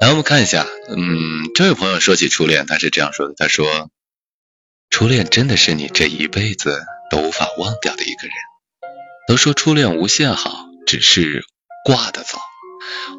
[0.00, 3.92] 来我们看一下，嗯，这位朋友说起初恋，他是这样说的，他说。
[4.90, 8.32] 初恋真的是你这一辈子都无法忘掉的一个人。
[9.28, 11.44] 都说初恋无限好，只是
[11.84, 12.40] 挂得早。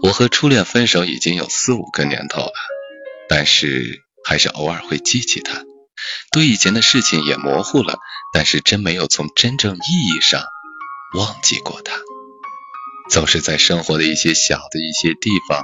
[0.01, 2.53] 我和初恋分手已经有四五个年头了，
[3.29, 5.63] 但是还是偶尔会记起他。
[6.31, 7.99] 对以前的事情也模糊了，
[8.33, 10.43] 但是真没有从真正意义上
[11.15, 11.93] 忘记过他。
[13.09, 15.63] 总是在生活的一些小的一些地方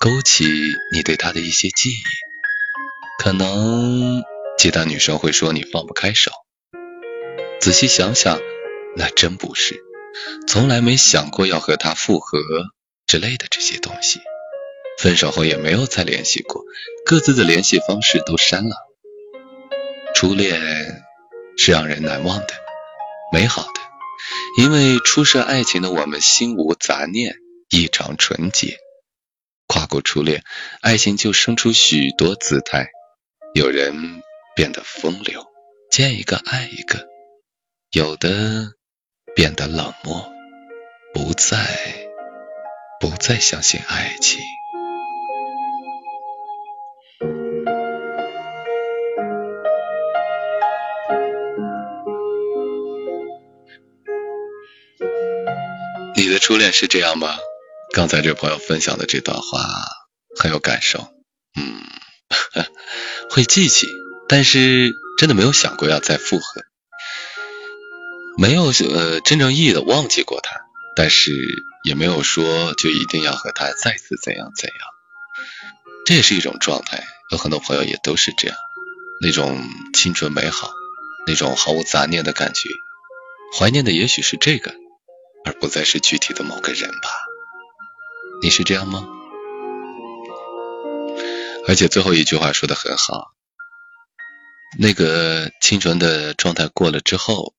[0.00, 0.44] 勾起
[0.92, 2.02] 你对他的一些记忆，
[3.22, 4.33] 可能。
[4.64, 6.30] 其他女生会说你放不开手，
[7.60, 8.40] 仔细想想，
[8.96, 9.78] 那真不是，
[10.48, 12.38] 从来没想过要和他复合
[13.06, 14.22] 之类的这些东西。
[14.98, 16.64] 分手后也没有再联系过，
[17.04, 18.74] 各自的联系方式都删了。
[20.14, 21.04] 初恋
[21.58, 22.54] 是让人难忘的，
[23.34, 23.80] 美好的，
[24.62, 27.36] 因为初涉爱情的我们心无杂念，
[27.68, 28.78] 异常纯洁。
[29.66, 30.42] 跨过初恋，
[30.80, 32.88] 爱情就生出许多姿态，
[33.54, 34.22] 有人。
[34.54, 35.44] 变得风流，
[35.90, 36.98] 见一个爱一个；
[37.90, 38.72] 有的
[39.34, 40.32] 变得冷漠，
[41.12, 41.56] 不再
[43.00, 44.40] 不再相信爱情。
[56.16, 57.36] 你的初恋是这样吗？
[57.92, 59.58] 刚才这朋友分享的这段话
[60.38, 61.00] 很有感受，
[61.56, 61.82] 嗯，
[63.30, 63.88] 会记起。
[64.28, 66.62] 但是真的没有想过要再复合，
[68.36, 70.60] 没有呃真正意义的忘记过他，
[70.96, 71.32] 但是
[71.84, 74.78] 也没有说就一定要和他再次怎样怎样，
[76.06, 77.04] 这也是一种状态。
[77.30, 78.56] 有很多朋友也都是这样，
[79.20, 80.70] 那种青春美好，
[81.26, 82.68] 那种毫无杂念的感觉，
[83.58, 84.74] 怀念的也许是这个，
[85.44, 87.08] 而不再是具体的某个人吧。
[88.42, 89.06] 你是这样吗？
[91.66, 93.32] 而且最后一句话说的很好。
[94.78, 97.54] 那个清纯的状态过了之后，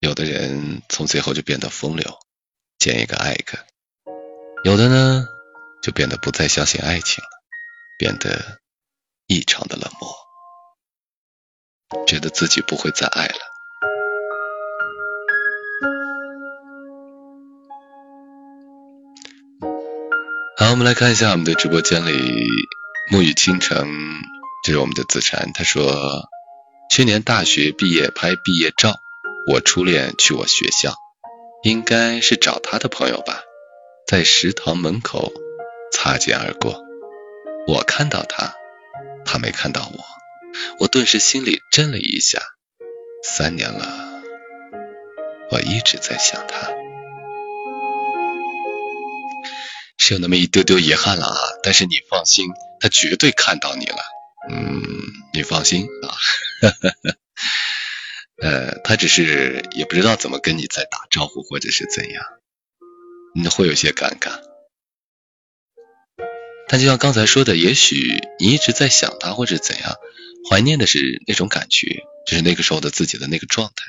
[0.00, 2.18] 有的人从最后就变得风流，
[2.78, 3.58] 见一个爱一个；
[4.64, 5.26] 有的呢，
[5.82, 7.30] 就变得不再相信爱情了，
[7.98, 8.58] 变得
[9.28, 10.16] 异常的冷漠，
[12.06, 13.38] 觉得自己不会再爱了。
[20.58, 22.12] 好我们来看一下我们的直播间里，
[23.12, 23.88] 沐雨倾城，
[24.64, 26.28] 这是我们的子禅，他说，
[26.94, 29.00] 去年大学毕业拍毕业照，
[29.46, 30.94] 我初恋去我学校，
[31.62, 33.40] 应该是找他的朋友吧，
[34.06, 35.32] 在食堂门口
[35.90, 36.84] 擦肩而过，
[37.66, 38.52] 我看到他，
[39.24, 40.04] 他没看到我，
[40.80, 42.42] 我顿时心里震了一下，
[43.24, 44.22] 三年了，
[45.50, 46.68] 我一直在想他。
[49.96, 52.48] 是有那么一丢丢遗憾了啊，但是你放心，
[52.80, 53.96] 他绝对看到你了。
[54.50, 54.82] 嗯，
[55.32, 56.14] 你放心啊，
[58.42, 62.24] 呃，他只是也不知道怎么跟你在打招呼或者是怎样，
[63.34, 64.40] 你会有些尴尬。
[66.68, 69.96] 但就像刚才说的，也许你一直在想他或者怎样，
[70.50, 73.84] 怀念的是那种感觉，就是那个时候的自己的那个状态。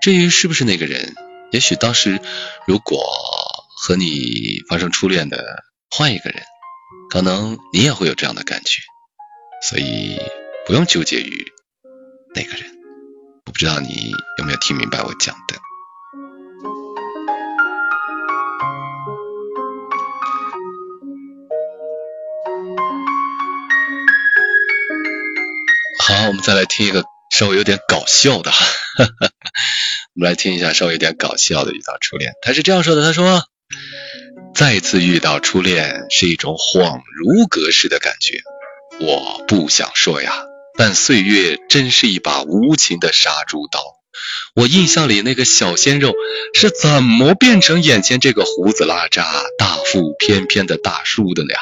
[0.00, 1.14] 至于是不是那个人，
[1.52, 2.20] 也许当时
[2.66, 3.04] 如果。
[3.78, 6.42] 和你发生初恋的换一个人，
[7.10, 8.80] 可能你也会有这样的感觉，
[9.62, 10.20] 所以
[10.66, 11.52] 不用纠结于
[12.34, 12.64] 那个人。
[13.46, 15.56] 我不知道你有没有听明白我讲的。
[25.98, 28.66] 好，我们再来听一个稍微有点搞笑的哈，
[30.14, 32.32] 我们来听一下稍微有点搞笑的遇到初恋。
[32.42, 33.42] 他是这样说的，他说。
[34.54, 38.40] 再次遇到初恋是一种恍如隔世的感觉，
[39.00, 40.32] 我不想说呀，
[40.78, 43.80] 但岁月真是一把无情的杀猪刀。
[44.54, 46.14] 我印象里那个小鲜肉
[46.54, 49.22] 是怎么变成眼前这个胡子拉碴、
[49.58, 51.60] 大腹翩翩的大叔的呀？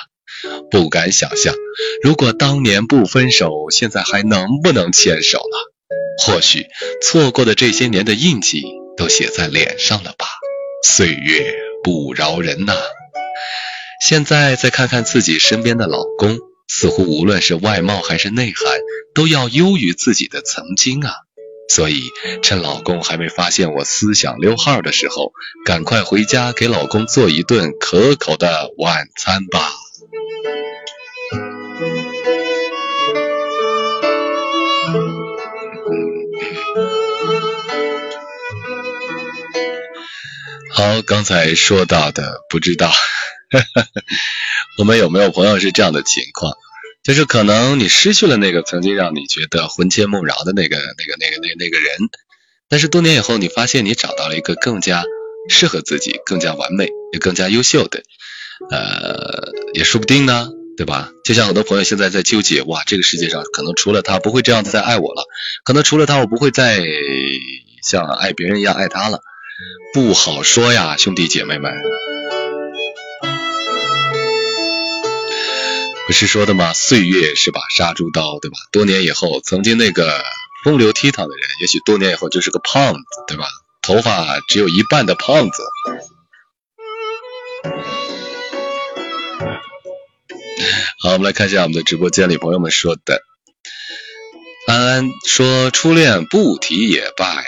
[0.71, 1.55] 不敢想象，
[2.03, 5.73] 如果当年不分手，现在还能不能牵手了？
[6.19, 6.67] 或许
[7.03, 8.63] 错过的这些年的印记
[8.97, 10.27] 都写在脸上了吧？
[10.85, 11.55] 岁月。
[11.85, 12.73] 不饶人呐！
[14.01, 18.81] 现在再看看自己身边的老公，似乎无论是外貌还是内涵，
[19.15, 21.13] 都要优于自己的曾经啊！
[21.69, 22.03] 所以
[22.43, 25.33] 趁老公还没发现我思想溜号的时候，
[25.65, 29.73] 赶快回家给老公做一顿可口的晚餐吧。
[40.71, 42.93] 好，刚才说到的，不知道
[44.79, 46.53] 我们有没有朋友是这样的情况，
[47.03, 51.99] 就是可能你失去了那个曾经让你觉得魂牵梦绕的那个、那个、那个、那那个人，
[52.69, 55.05] 但是多年以后，你发现你找到了一个更加
[55.49, 58.03] 适合自己、更加完美、也更加优秀的，
[58.71, 61.11] 呃，也说不定呢，对吧？
[61.25, 65.25] 就像很多朋友现在在纠结，哇，这个世界上可能除了他不会这样子再爱我了，
[65.65, 66.83] 可能除了他我不会再
[67.83, 69.21] 像爱别人一样爱他了。
[69.93, 71.73] 不好说呀，兄弟姐妹们，
[76.07, 76.75] 不是说的吗？
[76.75, 78.59] 岁月是把杀猪刀，对吧？
[78.73, 80.23] 多年以后，曾经那个
[80.63, 83.47] 风流倜傥的人，也许多年以后就是个胖子，对吧？
[83.81, 85.63] 头发只有一半的胖子。
[91.01, 93.23] 好，我们来看一下我们的直播间里朋友们说的。
[94.67, 97.45] 安安说：“初恋不提也罢呀。”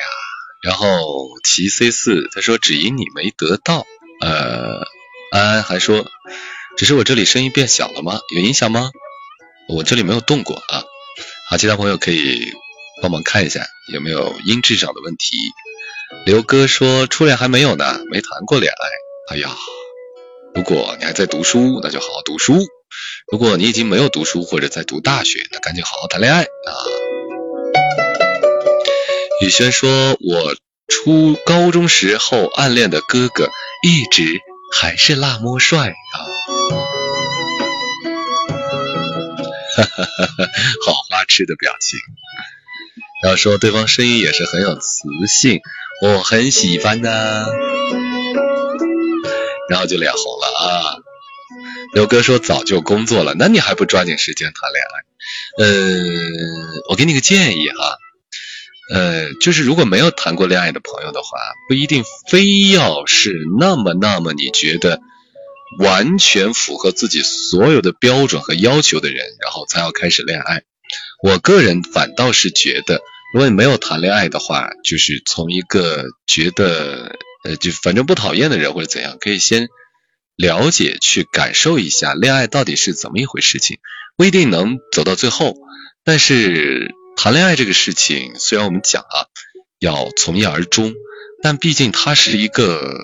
[0.62, 3.86] 然后齐 C 四他说只因你没得到，
[4.20, 4.80] 呃，
[5.32, 6.04] 安安还说，
[6.76, 8.20] 只是我这里声音变小了吗？
[8.34, 8.90] 有影响吗？
[9.68, 10.84] 我这里没有动过啊。
[11.48, 12.52] 好，其他朋友可以
[13.02, 15.36] 帮忙看一下有没有音质上的问题。
[16.26, 19.34] 刘哥说初恋还没有呢，没谈过恋爱。
[19.34, 19.56] 哎呀，
[20.54, 22.54] 如果你还在读书，那就好好读书；
[23.32, 26.72] 如果你已经没有读书或者在读大学，那赶紧好好谈恋爱啊。
[29.42, 30.56] 宇轩说：“我
[30.88, 33.48] 初高中时候暗恋的哥哥，
[33.82, 34.40] 一直
[34.78, 36.16] 还是那么帅啊！”
[39.76, 40.50] 哈哈哈哈
[40.84, 41.98] 好花痴的表情。
[43.22, 45.60] 然后说对方声音也是很有磁性，
[46.02, 47.46] 我很喜欢呢。
[49.68, 50.96] 然后就脸红了啊。
[51.94, 55.04] 刘哥说早就工作了，那你还不抓紧时间谈恋爱？
[55.58, 57.98] 嗯，我给你个建议哈。
[58.92, 61.38] 呃，就是如果没有谈过恋爱的朋友的话，
[61.68, 65.00] 不一定非要是那么那么你觉得
[65.78, 70.62] 完全符合自己所有的标准和要求的人，然后才要开始恋爱。
[71.22, 73.00] 我个人反倒是觉得，
[73.34, 79.68] 如果你没有谈恋爱的话，就是从一个觉得呃就反正不讨厌的人或者怎样，可以先
[80.36, 83.78] 了解去感受一下恋爱到底是怎么一回事情，
[84.16, 85.54] 不一定能走到最后，
[86.04, 86.94] 但是。
[87.18, 89.24] 谈恋爱这个事情，虽然我们讲啊
[89.78, 90.92] 要从一而终，
[91.42, 92.94] 但毕竟它是一个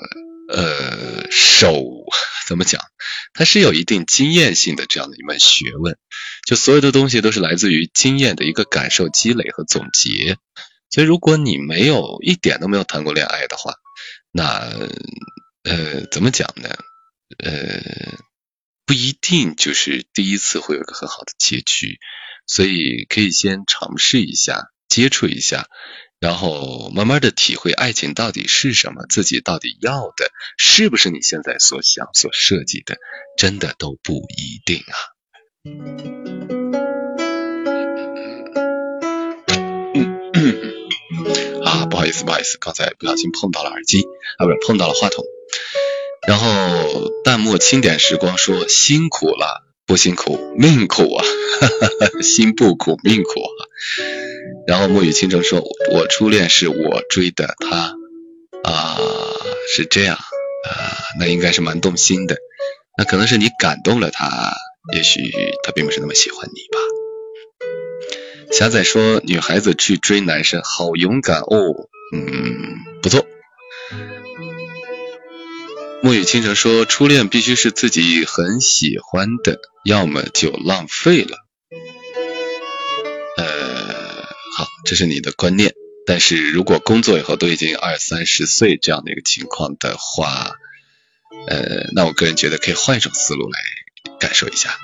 [0.52, 1.82] 呃手
[2.46, 2.82] 怎么讲，
[3.32, 5.96] 它是有一定经验性的这样的一门学问，
[6.46, 10.36] 就所有的东西都是来自于经验的一个感受积累和总结。
[10.90, 13.74] 所以如果你没有一点都没有谈过恋爱的话，
[14.30, 14.70] 那
[15.62, 16.68] 呃怎么讲呢？
[17.38, 18.18] 呃
[18.84, 21.98] 不一定就是第一次会有一个很好的结局，
[22.46, 25.66] 所以可以先尝试一下，接触一下。
[26.22, 32.96] 然后慢慢的体会爱情到底是什么，自己到底要的是不是你现在所想所设计的，
[33.36, 34.94] 真的都不一定啊。
[41.66, 44.04] 啊，不好意思，不好意思，刚才不小心碰到了耳机
[44.38, 45.24] 啊，不是碰到了话筒。
[46.28, 51.24] 然后弹幕清点时光说辛苦了，不辛苦命苦啊，
[52.22, 53.66] 心不苦命苦啊。
[54.66, 55.60] 然后沐雨倾城说
[55.92, 57.94] ：“我初恋是我追的他
[58.62, 58.96] 啊，
[59.74, 60.72] 是这样啊，
[61.18, 62.36] 那应该是蛮动心的。
[62.96, 64.54] 那可能是你感动了他，
[64.94, 65.20] 也许
[65.64, 66.78] 他并不是那么喜欢你吧。”
[68.52, 73.26] 霞仔说：“女孩子去追男生，好勇敢哦。”嗯，不错。
[76.02, 81.38] 沐雨倾城说：“初恋必须是自己很喜欢的，要么就浪费了。”
[84.56, 85.74] 好，这是你的观念。
[86.04, 90.52] 但是如果工作以后都已经二三十岁这样的一个情况的话，
[91.46, 93.58] 呃，那我个人觉得可以换一种思路来
[94.18, 94.76] 感受一下。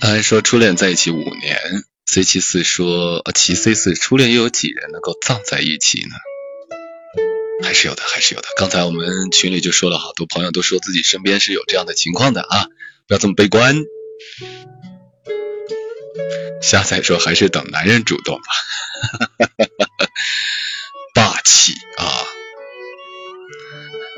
[0.00, 1.58] 他还说初恋在一起五年
[2.04, 6.16] ，C 七四说，呃，其 C 四初恋又有几人能够葬在一起呢？
[7.62, 8.48] 还是有的，还是有的。
[8.58, 12.66] 刚才我们群里就说了好多朋友都说自己身边是有这样的情况的啊，
[13.06, 13.82] 不要这么悲观。
[16.62, 18.48] 瞎仔说还是等男人主动吧，
[21.14, 22.04] 霸气啊！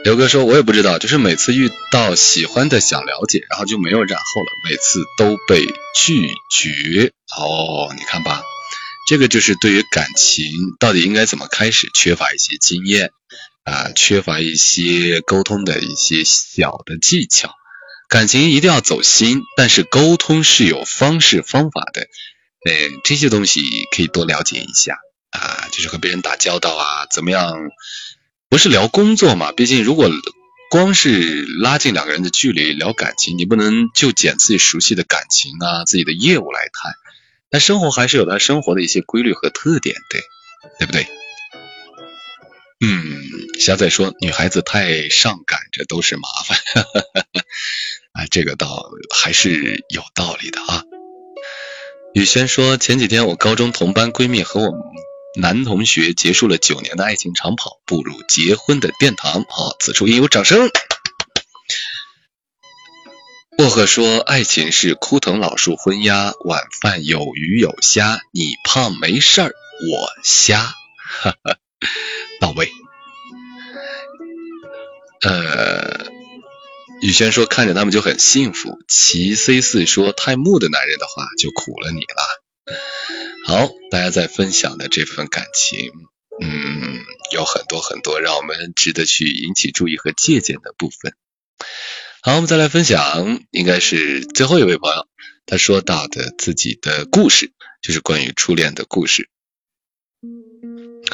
[0.05, 7.13] 刘哥说，我也不知道，就是每次遇到喜欢的想了解，然后就没有然后了，每次都被拒绝。
[7.37, 8.43] 哦，你看吧，
[9.09, 10.47] 这个就是对于感情
[10.79, 13.11] 到底应该怎么开始，缺乏一些经验
[13.65, 17.53] 啊，缺乏一些沟通的一些小的技巧。
[18.09, 22.09] 感情一定要走心，但是沟通是有方式方法的。
[22.65, 22.73] 呃，
[23.05, 23.63] 这些东西
[23.95, 24.99] 可以多了解一下
[25.31, 27.57] 啊，就是和别人打交道啊，怎么样？
[28.49, 29.53] 不是聊工作嘛？
[29.53, 30.11] 毕竟如果
[30.71, 36.95] 光是拉近两个人的距离聊感情，你不能就捡自己熟悉的感情啊、自己的业务来谈。
[37.51, 40.21] 但生活还是有它生活的一些规律和特点的，
[40.79, 41.07] 对不对？
[42.81, 46.59] 嗯，霞仔说女孩子太上赶着都是麻烦。
[48.13, 50.85] 啊， 这个倒还是有道理的啊。
[52.15, 54.73] 雨轩说，前几天我高中同班闺蜜和我
[55.41, 59.45] 男同学结束了九年的爱情长跑，步入结婚的殿堂。
[59.49, 60.71] 好，此处应有掌声。
[63.57, 69.53] 薄荷说，爱情是枯藤老树昏鸦，晚饭有鱼有虾，你胖没事儿，
[69.91, 70.63] 我瞎。
[70.63, 71.57] 哈哈，
[72.41, 72.71] 到位。
[75.23, 76.09] 呃。
[77.01, 82.75] 雨轩说：“看着他们就很幸福。”齐 C 四说：“太木的男人的话就苦了你了。”
[83.47, 85.93] 好，大家在分享的这份感情，
[86.43, 86.99] 嗯，
[87.33, 91.15] 有很多很多让我们值得去引起注意和借鉴的部分。
[92.21, 95.07] 好，我们再来分享，应该是最后一位朋友
[95.47, 99.31] 他说到的自己的故事，就是关于初恋的故事。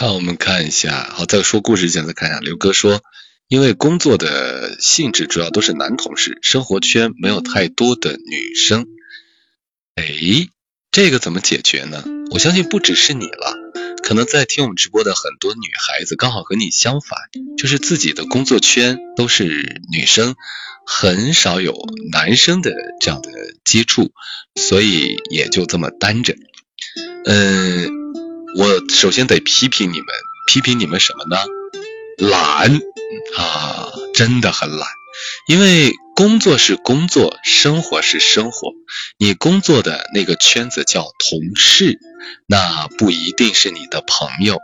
[0.05, 1.09] 好，我们看一下。
[1.15, 3.01] 好，在说故事之前再看一下，刘哥说。
[3.49, 8.87] 因为工作的性质主要都是男同事，生活圈没有太多的女生。
[9.95, 10.05] 哎，
[10.91, 12.05] 这个怎么解决呢？
[12.33, 13.57] 我相信不只是你了，
[14.03, 17.19] 可能在听我们直播的很多女孩子刚好和你相反，
[17.57, 20.35] 就是自己的工作圈都是女生，
[20.85, 21.75] 很少有
[22.13, 23.31] 男生的这样的
[23.65, 24.13] 接触，
[24.55, 26.35] 所以也就这么单着。
[27.25, 28.04] 嗯，
[28.57, 30.07] 我首先得批评你们，
[30.47, 31.37] 批评你们什么呢？
[32.19, 32.81] 懒。
[33.37, 34.89] 啊，真的很懒，
[35.49, 38.73] 因为工作是工作，生活是生活。
[39.19, 41.99] 你工作的那个圈子叫同事，
[42.47, 44.59] 那不一定是你的朋友，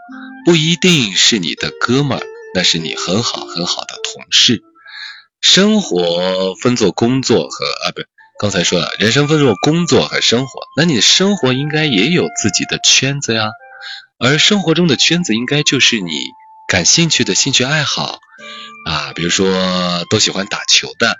[0.44, 4.62] 不一定是你的哥们儿，那是你很好很好的同事。
[5.40, 8.02] 生活分作工作和啊，不，
[8.40, 13.50] 刚才说了，人生分作工作和生活，那你生活应该也有自己的圈子呀，
[14.22, 16.10] 而生活中的圈子应该就是你
[16.68, 18.20] 感兴趣的兴趣爱好。
[18.86, 21.16] 啊，比如说都喜欢打球的，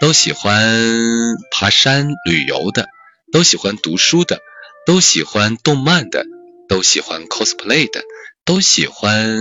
[0.00, 2.88] 都喜欢爬山旅游的，
[3.32, 4.40] 都喜欢读书的，
[4.86, 6.24] 都喜欢动漫的，
[6.68, 8.02] 都喜欢 cosplay 的，
[8.44, 9.38] 都喜欢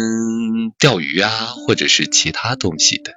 [0.80, 3.14] 钓鱼啊，或者是其他东西的。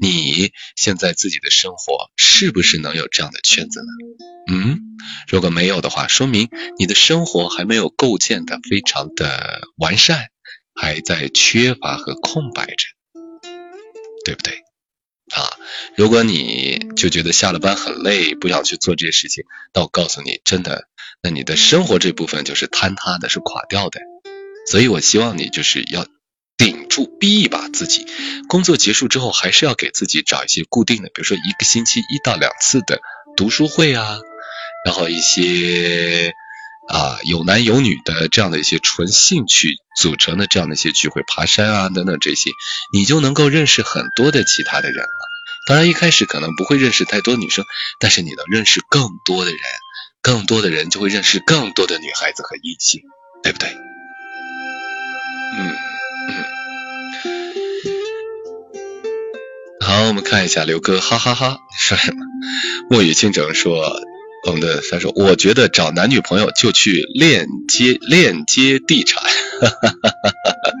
[0.00, 3.86] 你现在自己的生活是不是能有这样的圈子呢？
[4.50, 4.80] 嗯，
[5.28, 10.28] 如果没有的话，说明你的生活还没有构建的非常的完善，
[10.74, 12.86] 还在缺乏和空白着，
[14.24, 14.62] 对不对？
[15.32, 15.48] 啊，
[15.96, 20.88] 如果你就觉得下了班很累，不想去做这些事情，那我告诉你，真的，
[21.22, 24.00] 那你的生活这部分就是坍塌的，是垮掉的。
[24.66, 26.06] 所以我希望你就是要
[26.62, 28.06] 顶住，逼一把自己。
[28.48, 33.00] 工作结束之后，还是要给自己找一些固定的，比如说一个星期一到两次的
[33.36, 34.18] 读书会啊，
[34.86, 36.32] 然后一些
[36.88, 42.50] 啊有男有女的这样的一些纯兴趣组成的这样的一些聚会，爬山啊等等这些，
[42.92, 45.10] 你就能够认识很多的其他的人了。
[45.66, 47.64] 当然一开始可能不会认识太多女生，
[47.98, 49.60] 但是你能认识更多的人，
[50.20, 53.00] 更多的人就会认识更多的女孩子和异性，
[53.42, 53.68] 对不对？
[55.58, 55.76] 嗯，
[59.80, 62.24] 好，我们看一下刘哥，哈哈哈，你说什么？
[62.88, 64.00] 墨雨倾城说，
[64.46, 69.22] 我们的他说，我觉得找男女朋友就去链接链接地产，
[69.60, 70.72] 哈哈哈哈哈，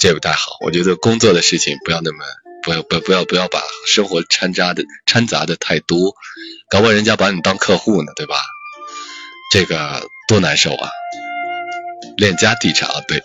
[0.00, 0.52] 这不太好。
[0.64, 2.18] 我觉得工作的事情不要那么
[2.62, 6.14] 不要不不要不要把生活掺杂的掺杂的太多，
[6.70, 8.36] 搞不好人家把你当客户呢，对吧？
[9.52, 10.90] 这个多难受啊！
[12.16, 13.22] 链家地产啊，对。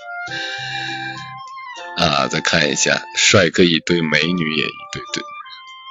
[1.98, 5.24] 啊，再看一下，帅哥一堆，美女也一堆，对。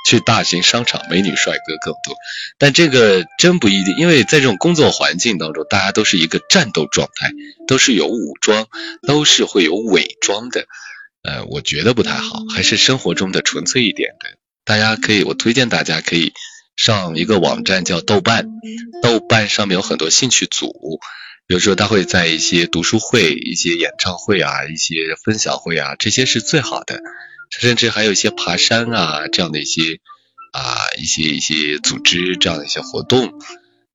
[0.07, 2.15] 去大型商场，美女帅哥更多，
[2.59, 7.33] 但这个真不一定，因为在这种工作环境当中，大家都是一个战斗状态，
[7.67, 8.67] 都是有武装，
[9.07, 10.67] 都是会有伪装的。
[11.23, 14.37] 呃，我觉得不太好，还是生活中的纯粹一点的。
[14.67, 16.35] 大家可以，我推荐大家可以
[16.77, 18.47] 上一个网站叫豆瓣，
[19.03, 21.01] 豆瓣上面有很多兴趣组。
[21.47, 27.01] 比如说，他会在一些读书会、一些演唱会啊、一些分享会啊，这些是最好的。
[27.51, 30.01] 甚至还有一些爬山啊这样的一些
[30.53, 33.33] 啊一些一些组织这样的一些活动。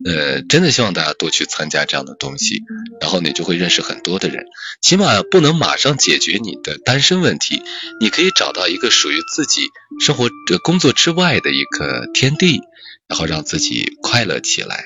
[0.05, 2.61] 呃，真的希望大家多去参加这样的东西，
[3.01, 4.45] 然后你就会认识很多的人。
[4.81, 7.61] 起码不能马上解决你的单身问题，
[7.99, 9.63] 你可以找到一个属于自己
[9.99, 10.30] 生活、
[10.63, 12.61] 工作之外的一个天地，
[13.09, 14.85] 然后让自己快乐起来，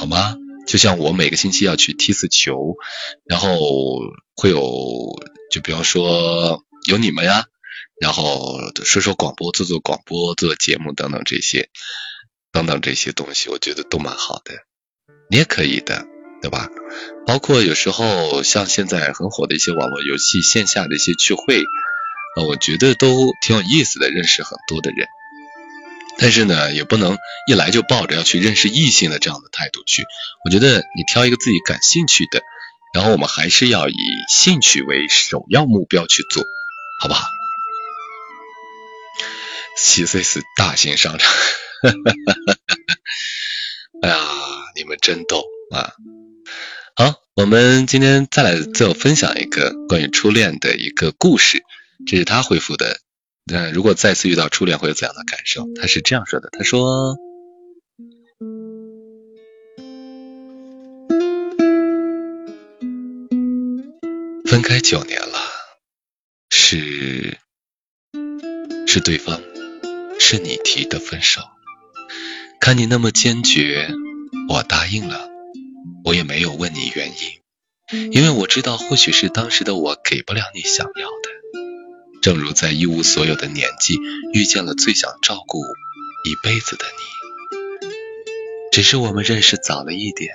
[0.00, 0.34] 好吗？
[0.66, 2.76] 就像我每个星期要去踢次球，
[3.24, 3.58] 然后
[4.36, 4.60] 会有，
[5.50, 7.44] 就比方说有你们呀，
[8.00, 11.70] 然后说说广播、做做广播、做节目等等这些，
[12.52, 14.54] 等等这些东西，我觉得都蛮好的。
[15.28, 16.06] 你也可以的，
[16.40, 16.68] 对吧？
[17.26, 21.62] 包括有时候像现在很火的一些网络游戏线下的一些聚会，
[22.36, 25.06] 呃，我觉得都挺有意思的，认识很多的人。
[26.18, 27.16] 但是呢，也不能
[27.46, 30.04] 一来就抱着要去认识异性的这样的态度去。
[30.44, 32.42] 我觉得你挑一个自己感兴趣的，
[32.94, 33.96] 然后我们还是要以
[34.28, 36.44] 兴趣为首要目标去做，
[37.00, 37.26] 好不好？
[39.78, 42.94] 七岁是大型商场，哈哈哈哈哈哈
[44.02, 44.18] 哎呀，
[44.76, 45.94] 你们真逗啊！
[46.96, 51.62] 好，我们今天再来最后分享一个关于初恋的一个故事，
[52.06, 52.98] 这是他回复的。
[53.44, 55.66] 那，如果再次遇到初恋会有怎样的感受？
[55.74, 57.16] 他是这样说的：“他说，
[64.44, 65.38] 分开九年了，
[66.50, 67.38] 是
[68.86, 69.40] 是对方
[70.20, 71.40] 是你提的分手，
[72.60, 73.88] 看你那么坚决，
[74.48, 75.28] 我答应了，
[76.04, 81.30] 我也没有问你原因，因为我知道或许是当时的我给不了你想要的。”
[82.22, 83.98] 正如在一无所有的年纪
[84.34, 85.58] 遇见了最想照顾
[86.24, 87.88] 一辈子的你，
[88.70, 90.34] 只是我们认识早了一点。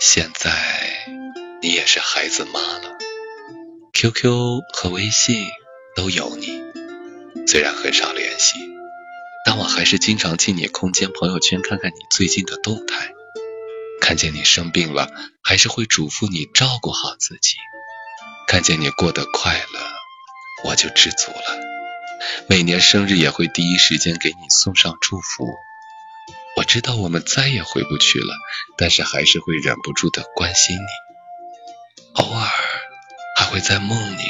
[0.00, 0.50] 现在
[1.62, 2.98] 你也是孩子妈了
[3.94, 5.46] ，QQ 和微信
[5.96, 6.60] 都有你，
[7.46, 8.58] 虽然很少联系，
[9.46, 13.12] 但我还是经常进你空间朋友圈看看你最近的动态。
[14.00, 15.08] 看见你生病了，
[15.42, 17.54] 还是会嘱咐你照顾好自己。
[18.48, 20.01] 看见你过得快乐。
[20.64, 21.60] 我就知足了。
[22.48, 25.46] 每年生日也会第一时间给你送上祝福。
[26.56, 28.34] 我知道我们再也回不去了，
[28.76, 32.22] 但是还是会忍不住的关心你。
[32.22, 32.46] 偶尔
[33.36, 34.22] 还会在梦里，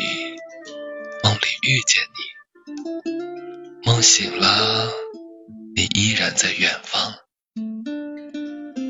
[1.25, 3.83] 梦里遇见你。
[3.85, 4.93] 梦醒了，
[5.75, 7.15] 你依然在远方。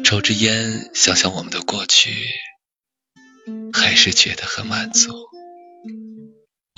[0.04, 2.14] 抽支烟，想想我们的过去，
[3.72, 5.31] 还是觉得很满足。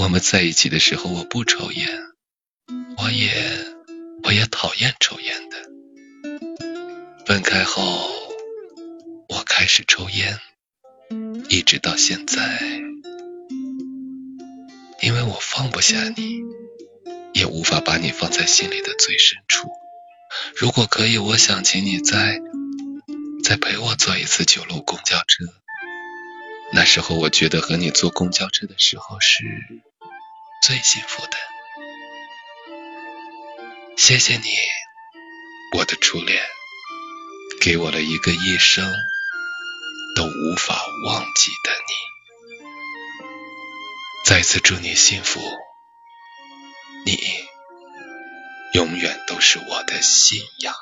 [0.04, 1.88] 我们在一起的时候，我不抽烟，
[2.98, 3.32] 我也
[4.22, 5.56] 我也讨厌抽烟的。
[7.24, 8.10] 分开后，
[9.30, 10.38] 我开始抽烟，
[11.48, 12.60] 一直到现在，
[15.00, 16.42] 因为我放不下你，
[17.32, 19.70] 也无法把你放在心里的最深处。
[20.54, 22.40] 如果可以，我想请你再
[23.42, 25.44] 再陪我坐一次九路公交车。
[26.74, 29.44] 那时候我觉得和你坐公交车的时候是
[30.66, 31.36] 最幸福的。
[33.98, 34.48] 谢谢你，
[35.76, 36.42] 我的初恋，
[37.60, 38.90] 给我了一个一生
[40.16, 41.92] 都无法忘记的你。
[44.24, 45.38] 再次祝你幸福，
[47.04, 47.20] 你
[48.72, 50.74] 永远都是我的信仰。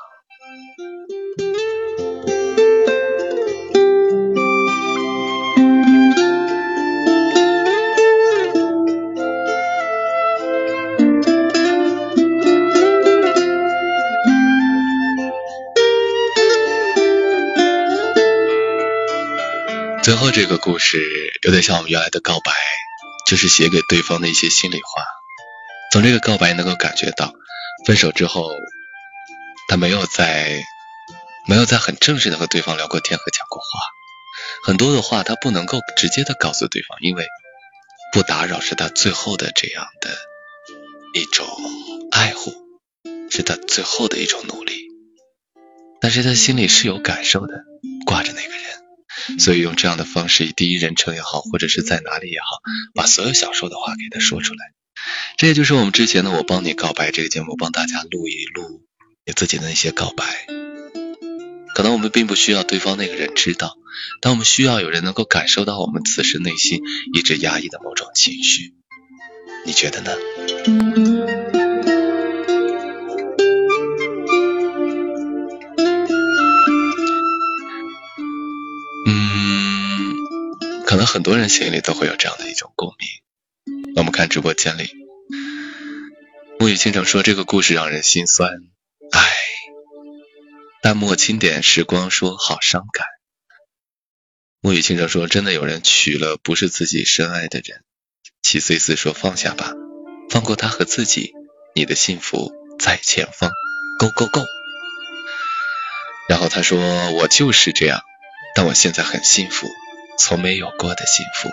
[20.13, 22.53] 最后这个故事有点像我们原来的告白，
[23.27, 25.03] 就是写给对方的一些心里话。
[25.91, 27.33] 从这个告白能够感觉到，
[27.87, 28.51] 分手之后，
[29.69, 30.63] 他没有在
[31.49, 33.67] 没有在很正式的和对方聊过天和讲过话，
[34.67, 37.27] 很多的话他不能够直接的告诉对方，因为
[38.13, 40.11] 不打扰是他最后的这样的
[41.15, 41.49] 一种
[42.11, 42.53] 爱护，
[43.31, 44.79] 是他最后的一种努力。
[46.03, 47.65] 但是他心里是有感受的，
[48.05, 48.63] 挂着那个人。
[49.39, 52.61] 所以用这样的方式，以第一人称也好，或者是在哪里也好，
[52.95, 54.73] 把所有想说的话给他说出来。
[55.37, 58.85] 这也就是我们之前的“我帮你告白”这个节目，帮大家录一录
[59.27, 60.25] 你自己的那些告白。
[61.75, 63.77] 可能我们并不需要对方那个人知道，
[64.21, 66.81] 但我们需要有人能够感受到我们此时内心
[67.15, 68.75] 一直压抑的某种情绪。
[69.65, 71.12] 你觉得呢？
[80.93, 83.95] 可能很多人心里都会有这样的一种共鸣。
[83.97, 84.91] 我们看直播间里，
[86.59, 88.51] 沐雨倾城说这个故事让人心酸，
[89.11, 89.23] 唉。
[90.83, 93.07] 淡漠清点时光说好伤感。
[94.61, 97.83] 沐雨倾城说真的有人娶了不是自己深爱的人。
[98.43, 99.73] 七岁四说放下吧，
[100.29, 101.33] 放过他和自己，
[101.75, 103.51] 你的幸福在前方
[103.99, 104.45] ，Go Go Go。
[106.29, 108.03] 然后他说我就是这样，
[108.55, 109.67] 但我现在很幸福。
[110.19, 111.51] 从没有过的幸福。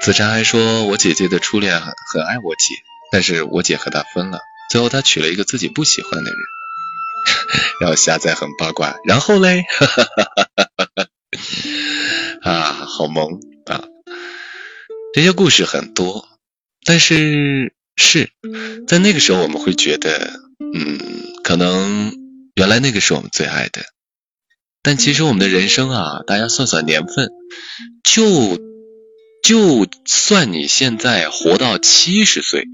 [0.00, 2.74] 子禅还说，我姐姐的初恋很爱我姐，
[3.12, 4.40] 但是我姐和他分了，
[4.70, 6.38] 最后他娶了一个自己不喜欢的人。
[7.80, 9.64] 然后虾仔很八卦，然后嘞，
[12.42, 13.84] 啊，好萌啊！
[15.14, 16.28] 这些故事很多，
[16.84, 18.30] 但是是
[18.88, 20.32] 在那个时候我们会觉得，
[20.74, 20.98] 嗯，
[21.44, 22.12] 可能
[22.54, 23.82] 原来那个是我们最爱的。
[24.82, 27.30] 但其实我们的人生啊，大家算算年份，
[28.02, 28.58] 就
[29.42, 32.66] 就算你现在活到七十岁，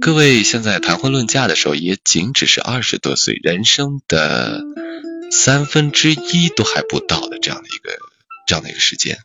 [0.00, 4.62] 各位现在谈婚论嫁的时候，也仅只是二十多岁，人生的
[5.32, 7.98] 三分之一都还不到的这样的一个
[8.46, 9.18] 这样的一个时间，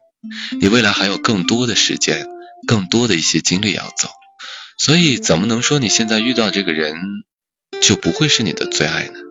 [0.60, 2.26] 你未来还有更多的时间，
[2.68, 4.10] 更多的一些经历要走，
[4.80, 6.96] 所以怎么能说你现在遇到这个人
[7.82, 9.29] 就不会是你的最爱呢？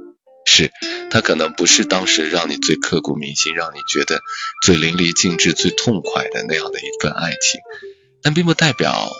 [0.50, 0.72] 是，
[1.10, 4.22] 他可能不是当时让你最刻骨铭心、让你觉得
[4.62, 7.60] 最淋漓尽致、最痛快的那样的一份爱情，
[8.22, 9.12] 但并不代表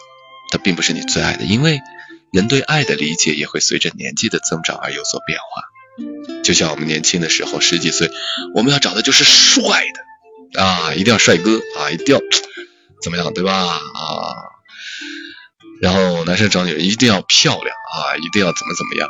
[0.50, 1.80] 他并不是你最爱的，因为
[2.32, 5.62] 人对爱的理解也会随着年纪的增长而有所变化。
[6.42, 8.10] 就像我们年轻的时候，十几岁，
[8.55, 9.84] 我们要找的就是帅
[10.55, 12.22] 的啊，一定要帅哥啊，一定要
[13.02, 13.52] 怎么样，对吧？
[13.52, 13.80] 啊，
[15.82, 19.06] 然后男生找女人一定要漂亮啊，一定要怎么怎么样。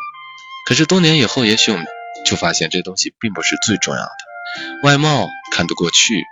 [0.67, 1.87] 可是多年以后，也许我们。
[2.25, 4.11] 就发现这东西并不是最重要的，
[4.83, 6.23] 外貌看得过去，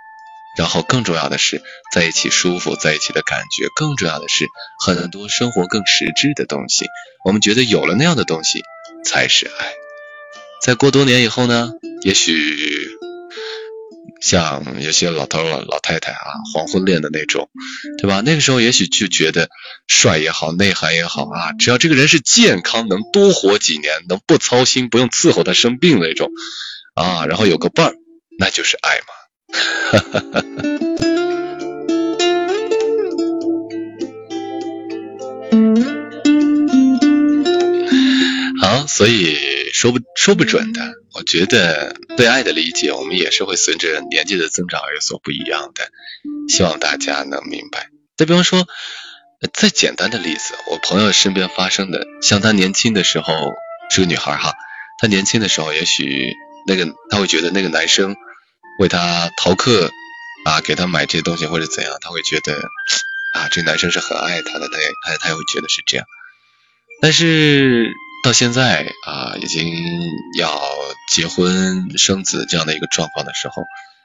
[0.57, 1.61] 然后更重要的是
[1.93, 4.47] 在一起舒服，在一起的感觉，更重要的是
[4.85, 6.85] 很多生活更实质的东西。
[7.25, 8.61] 我们觉得有了那样的东西
[9.03, 9.73] 才是爱。
[10.61, 11.71] 在过多年以后呢，
[12.03, 13.06] 也许。
[14.21, 16.17] 像有些老头老老太太啊，
[16.53, 17.49] 黄昏恋的那种，
[17.97, 18.21] 对吧？
[18.25, 19.49] 那个时候也许就觉得
[19.87, 26.31] 帅也好，内涵也好啊，只要这个人是健康，能多活几年，能不操心，不用伺候他生病那种
[26.95, 27.95] 啊，然后有个伴儿，
[28.39, 29.05] 那就是爱嘛。
[38.85, 40.81] 所以说不说不准的。
[41.13, 45.89] 我觉得对爱的理解，我们也是会随着年纪的增长而有所不一样的。
[46.49, 47.89] 希望大家能明白。
[48.17, 48.67] 再比方说，
[49.53, 53.33] 再简单的例子，我朋友身边发生的，像他年轻的时候
[53.89, 54.53] 是个女孩哈，
[54.99, 56.33] 她年轻的时候，也许
[56.67, 58.15] 那个她会觉得那个男生
[58.79, 59.91] 为她逃课
[60.45, 62.53] 啊，给她买这些东西或者怎样，她会觉得，
[63.33, 66.05] 啊，这男生是很爱她的，他也他他也会觉得是这样。
[66.99, 67.91] 但是
[68.23, 69.71] 到现在啊，已经
[70.37, 70.59] 要
[71.13, 73.63] 结婚生子这样的一个状况的时候，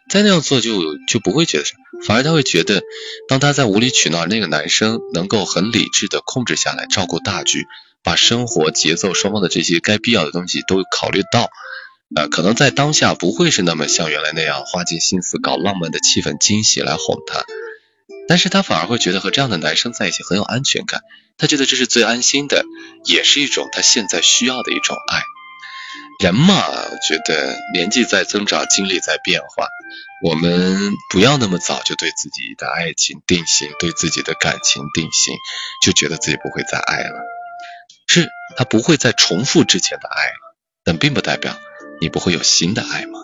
[0.08, 2.82] 再那样做就就不会觉得什么，反而他会觉得，
[3.28, 7.66] 当他在无理取闹，那个男生能够很理智的控制下来，照顾大局，
[8.04, 11.50] 把生活节奏双方的这些该必要的东西都考虑到，
[12.14, 17.44] 呃，可能在当下不会是那么像原来那样花尽心思搞浪漫的气氛惊喜来哄他。
[18.28, 21.02] 但是他反而会觉得和这样的男生在一起很有安全感，
[21.38, 22.64] 他觉得这是最安心的，
[23.04, 25.22] 也是一种他现在需要的一种爱。
[26.20, 26.64] 人嘛，
[27.08, 29.66] 觉得年纪在增长，经历在变化，
[30.22, 35.34] 我们不要那么早就对自己的爱情定型，对自己的感情定型，
[35.84, 37.18] 就觉得自己不会再爱了。
[38.06, 41.58] 是他不会再重复之前的爱了，但并不代表
[42.00, 43.21] 你不会有新的爱吗？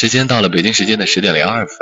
[0.00, 1.76] 时间到了北京时间的十点零二分，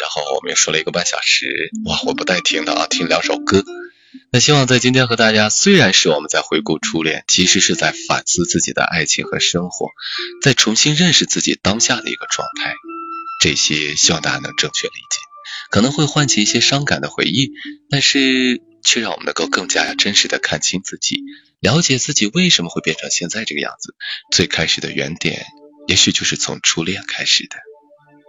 [0.00, 3.64] 然后我们又说了一个半小时，哇，我不带停的啊，听两首歌。
[4.30, 9.88] 那希望在今天和大家，虽然是我们在回顾初恋，其实是在反思自己的爱情和生活，
[10.44, 12.72] 在重新认识自己当下的一个状态。
[13.42, 15.18] 这些希望大家能正确理解，
[15.72, 17.50] 可能会唤起一些伤感的回忆，
[17.90, 21.20] 但是却让我们能够更加真实的看清自己，
[21.58, 23.96] 了解自己为什么会变成现在这个样子，
[24.30, 25.44] 最开始的原点。
[25.86, 27.56] 也许就是从初恋开始的，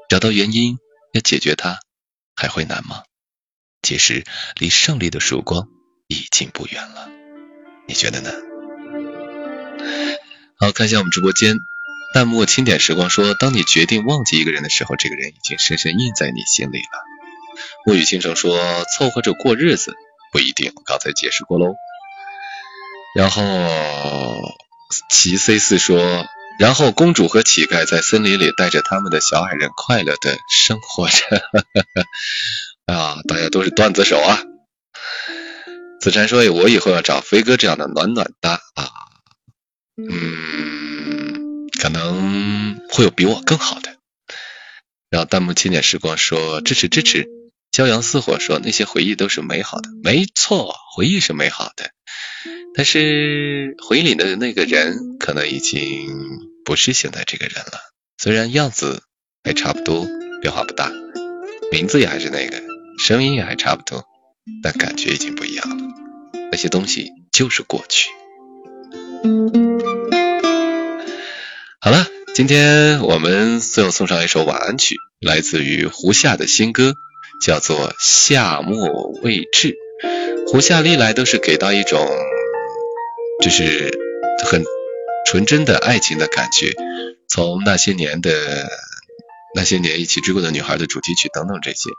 [0.09, 0.77] 找到原因，
[1.13, 1.79] 要解决它，
[2.35, 3.03] 还会难吗？
[3.81, 4.25] 其实
[4.55, 5.67] 离胜利的曙光
[6.07, 7.09] 已经不远了，
[7.87, 8.31] 你觉得呢？
[10.59, 11.57] 好，看一下我们直播间
[12.13, 17.03] 弹幕，清点时光说：当你决定忘记一个人的时候，这个人已经深深印在你心里了。
[17.87, 19.95] 沐雨倾城说：凑合着过日子
[20.31, 21.73] 不一定，刚才解释过喽。
[23.15, 23.43] 然后
[25.09, 26.27] 齐 C 四说。
[26.59, 31.15] 然后，公主和乞丐在森林里带着他们的小矮人快乐的生活着。
[32.87, 34.41] 啊，大家都是段子手啊！
[35.99, 38.89] 子禅说：“我以后要找飞哥这样的暖暖哒啊。”
[39.97, 43.95] 嗯，可能会有比我更好的。
[45.09, 47.27] 然后弹幕清点时光说：“支持支持。”
[47.71, 51.91] 骄阳似火说：“那些回忆都是美好的，没错，回忆是美好的。
[52.77, 56.07] 但是回忆里的那个人，可能已经……”
[56.63, 57.79] 不是现在这个人了，
[58.17, 59.01] 虽然样子
[59.41, 60.05] 还差不多，
[60.41, 60.91] 变化不大，
[61.71, 62.61] 名字也还是那个，
[62.99, 64.03] 声音也还差不多，
[64.61, 65.85] 但感觉已经不一样了。
[66.51, 68.09] 那些东西就是过去。
[71.79, 72.05] 好了，
[72.35, 76.95] 今天我们最后送上一首晚安曲，来自于胡夏的新歌，
[77.41, 79.69] 叫做《夏末未至》。
[80.51, 82.05] 胡夏历来都是给到一种，
[83.41, 83.91] 这是
[84.45, 84.63] 很。
[85.29, 86.71] 纯真的爱情的感觉，
[87.27, 88.69] 从那些年的
[89.53, 91.89] 那些年一起追过的女孩的主题曲等等这些，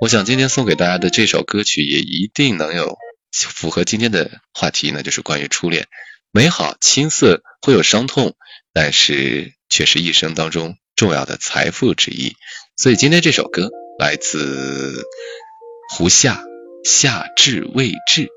[0.00, 2.98] 我想今天送给大家的这首歌曲也一定能有
[3.30, 5.86] 符合今天的话题，那就是关于初恋，
[6.32, 8.34] 美好青涩会有伤痛，
[8.72, 12.34] 但是却是一生当中重要的财富之一。
[12.76, 15.04] 所以今天这首歌来自
[15.94, 16.42] 胡夏，
[16.84, 18.28] 夏至未至，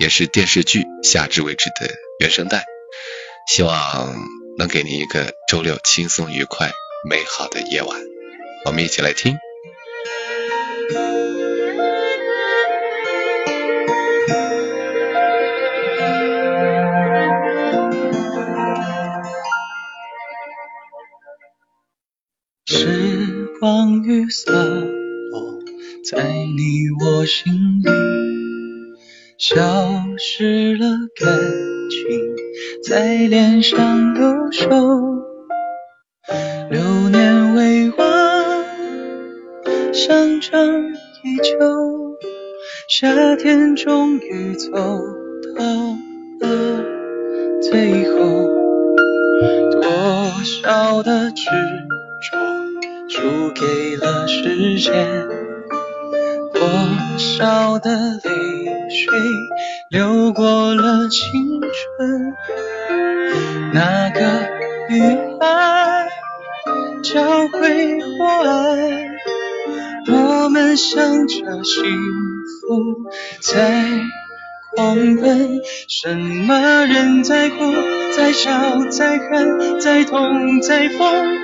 [0.00, 2.64] 也是电视剧《夏至未至》的原声带。
[3.46, 4.16] 希望
[4.56, 6.72] 能给你一个周六轻松愉快、
[7.06, 8.00] 美好的夜晚。
[8.64, 9.36] 我们一起来听。
[22.64, 25.62] 时光雨洒落
[26.10, 28.39] 在你我心里，
[29.40, 29.56] 消
[30.18, 30.86] 失了
[31.18, 31.26] 感
[31.88, 32.36] 情。
[32.86, 34.68] 在脸上留守，
[36.68, 38.04] 流年未忘，
[39.94, 40.60] 相长
[41.24, 41.56] 依旧。
[42.90, 44.68] 夏天终于走
[45.56, 45.64] 到
[46.40, 46.84] 了
[47.62, 48.18] 最后，
[49.70, 49.82] 多
[50.44, 51.46] 少的执
[52.30, 52.36] 着
[53.08, 53.22] 输
[53.54, 54.92] 给了时间，
[56.52, 56.60] 多
[57.16, 58.30] 少的泪
[58.90, 59.18] 水
[59.90, 62.34] 流过了青春。
[63.72, 64.20] 那个
[64.88, 65.00] 女
[65.40, 66.08] 孩
[67.02, 69.08] 教会我爱，
[70.08, 71.84] 我们向着幸
[72.60, 73.08] 福
[73.40, 74.00] 在
[74.74, 75.60] 狂奔。
[75.88, 77.56] 什么人在哭，
[78.16, 78.50] 在笑，
[78.90, 80.98] 在恨，在痛，在疯，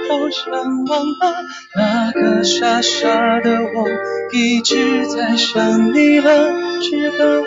[0.08, 1.34] 好想忘了
[1.74, 3.88] 那个傻傻的我，
[4.32, 7.46] 一直在想你了，知道吗？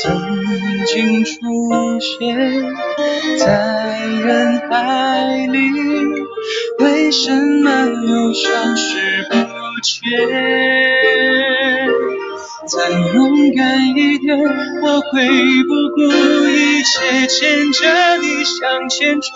[0.00, 1.32] 曾经出
[2.00, 2.36] 现
[3.38, 5.58] 在人海里，
[6.78, 7.34] 为什
[7.64, 9.34] 么又消失不
[9.82, 11.67] 见？
[12.68, 16.02] 再勇敢一点，我会不顾
[16.48, 19.30] 一切牵着你向前冲。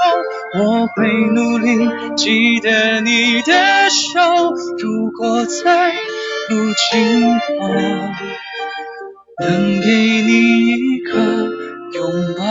[0.60, 5.92] 我会努力记得你的手，如果在
[6.50, 7.56] 路尽头
[9.40, 11.12] 能给你一个
[11.94, 12.42] 拥抱，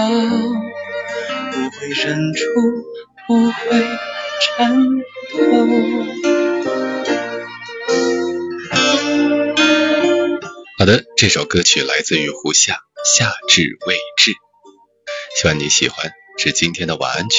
[1.51, 2.41] 不会忍住，
[3.27, 3.85] 不会
[4.39, 4.73] 颤
[5.37, 5.39] 抖。
[10.81, 12.73] 好的，这首歌曲来自于胡夏，
[13.05, 14.31] 《夏至未至》，
[15.39, 17.35] 希望你喜欢，是今天的晚安曲。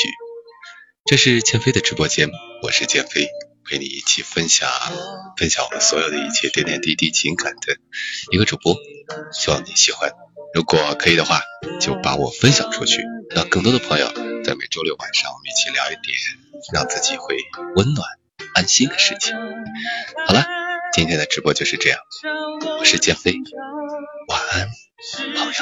[1.07, 2.31] 这是建飞的直播间，
[2.63, 3.27] 我是建飞，
[3.69, 4.71] 陪你一起分享
[5.37, 7.79] 分享我们所有的一切点点滴滴情感的
[8.31, 8.77] 一个主播，
[9.33, 10.13] 希望你喜欢。
[10.55, 11.41] 如果可以的话，
[11.81, 13.03] 就把我分享出去，
[13.35, 14.07] 让更多的朋友
[14.45, 16.17] 在每周六晚上我们一起聊一点
[16.73, 17.37] 让自己会
[17.75, 18.07] 温暖
[18.55, 19.35] 安心的事情。
[20.29, 20.62] 好了。
[20.93, 21.99] 今天的直播就是这样，
[22.79, 23.35] 我是建飞，
[24.29, 24.69] 晚安，
[25.39, 25.53] 朋友。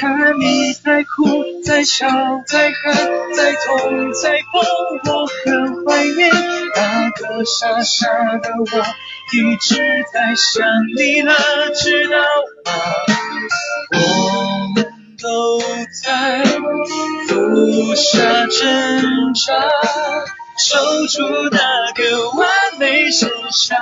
[0.00, 2.06] 看你在哭，在笑，
[2.46, 4.62] 在恨，在痛，在疯，
[5.06, 6.30] 我很怀念
[6.74, 8.64] 那个傻傻的我，
[9.32, 10.66] 一直在想
[10.96, 11.34] 你了，
[11.74, 12.72] 知道吗？
[13.92, 13.96] 我
[14.74, 14.93] 们
[15.24, 16.44] 都在
[17.28, 19.54] 浮沙挣扎，
[20.58, 20.76] 守
[21.06, 21.58] 住那
[21.94, 22.46] 个完
[22.78, 23.78] 美身上。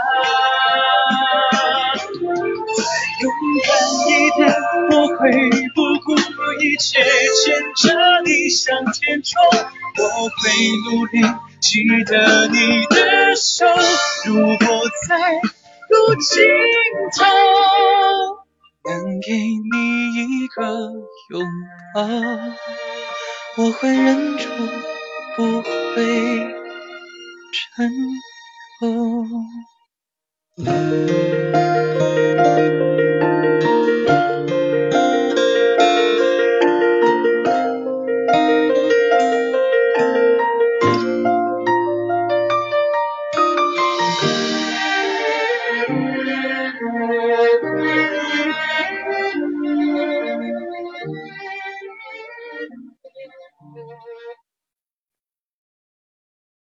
[3.20, 3.32] 勇
[3.64, 3.68] 敢
[4.06, 4.54] 一点，
[4.92, 5.20] 我会
[5.74, 6.14] 不顾
[6.60, 9.42] 一切牵着你向前冲。
[9.98, 10.32] 我会
[10.86, 11.26] 努力
[11.60, 13.66] 记得你的手，
[14.26, 15.32] 如果在
[15.88, 16.38] 路尽
[17.18, 18.41] 头
[18.84, 20.62] 能给你一个
[21.30, 21.46] 拥
[21.94, 22.02] 抱，
[23.56, 24.48] 我会忍住，
[25.36, 25.64] 不会
[27.52, 27.90] 颤
[28.80, 29.24] 抖。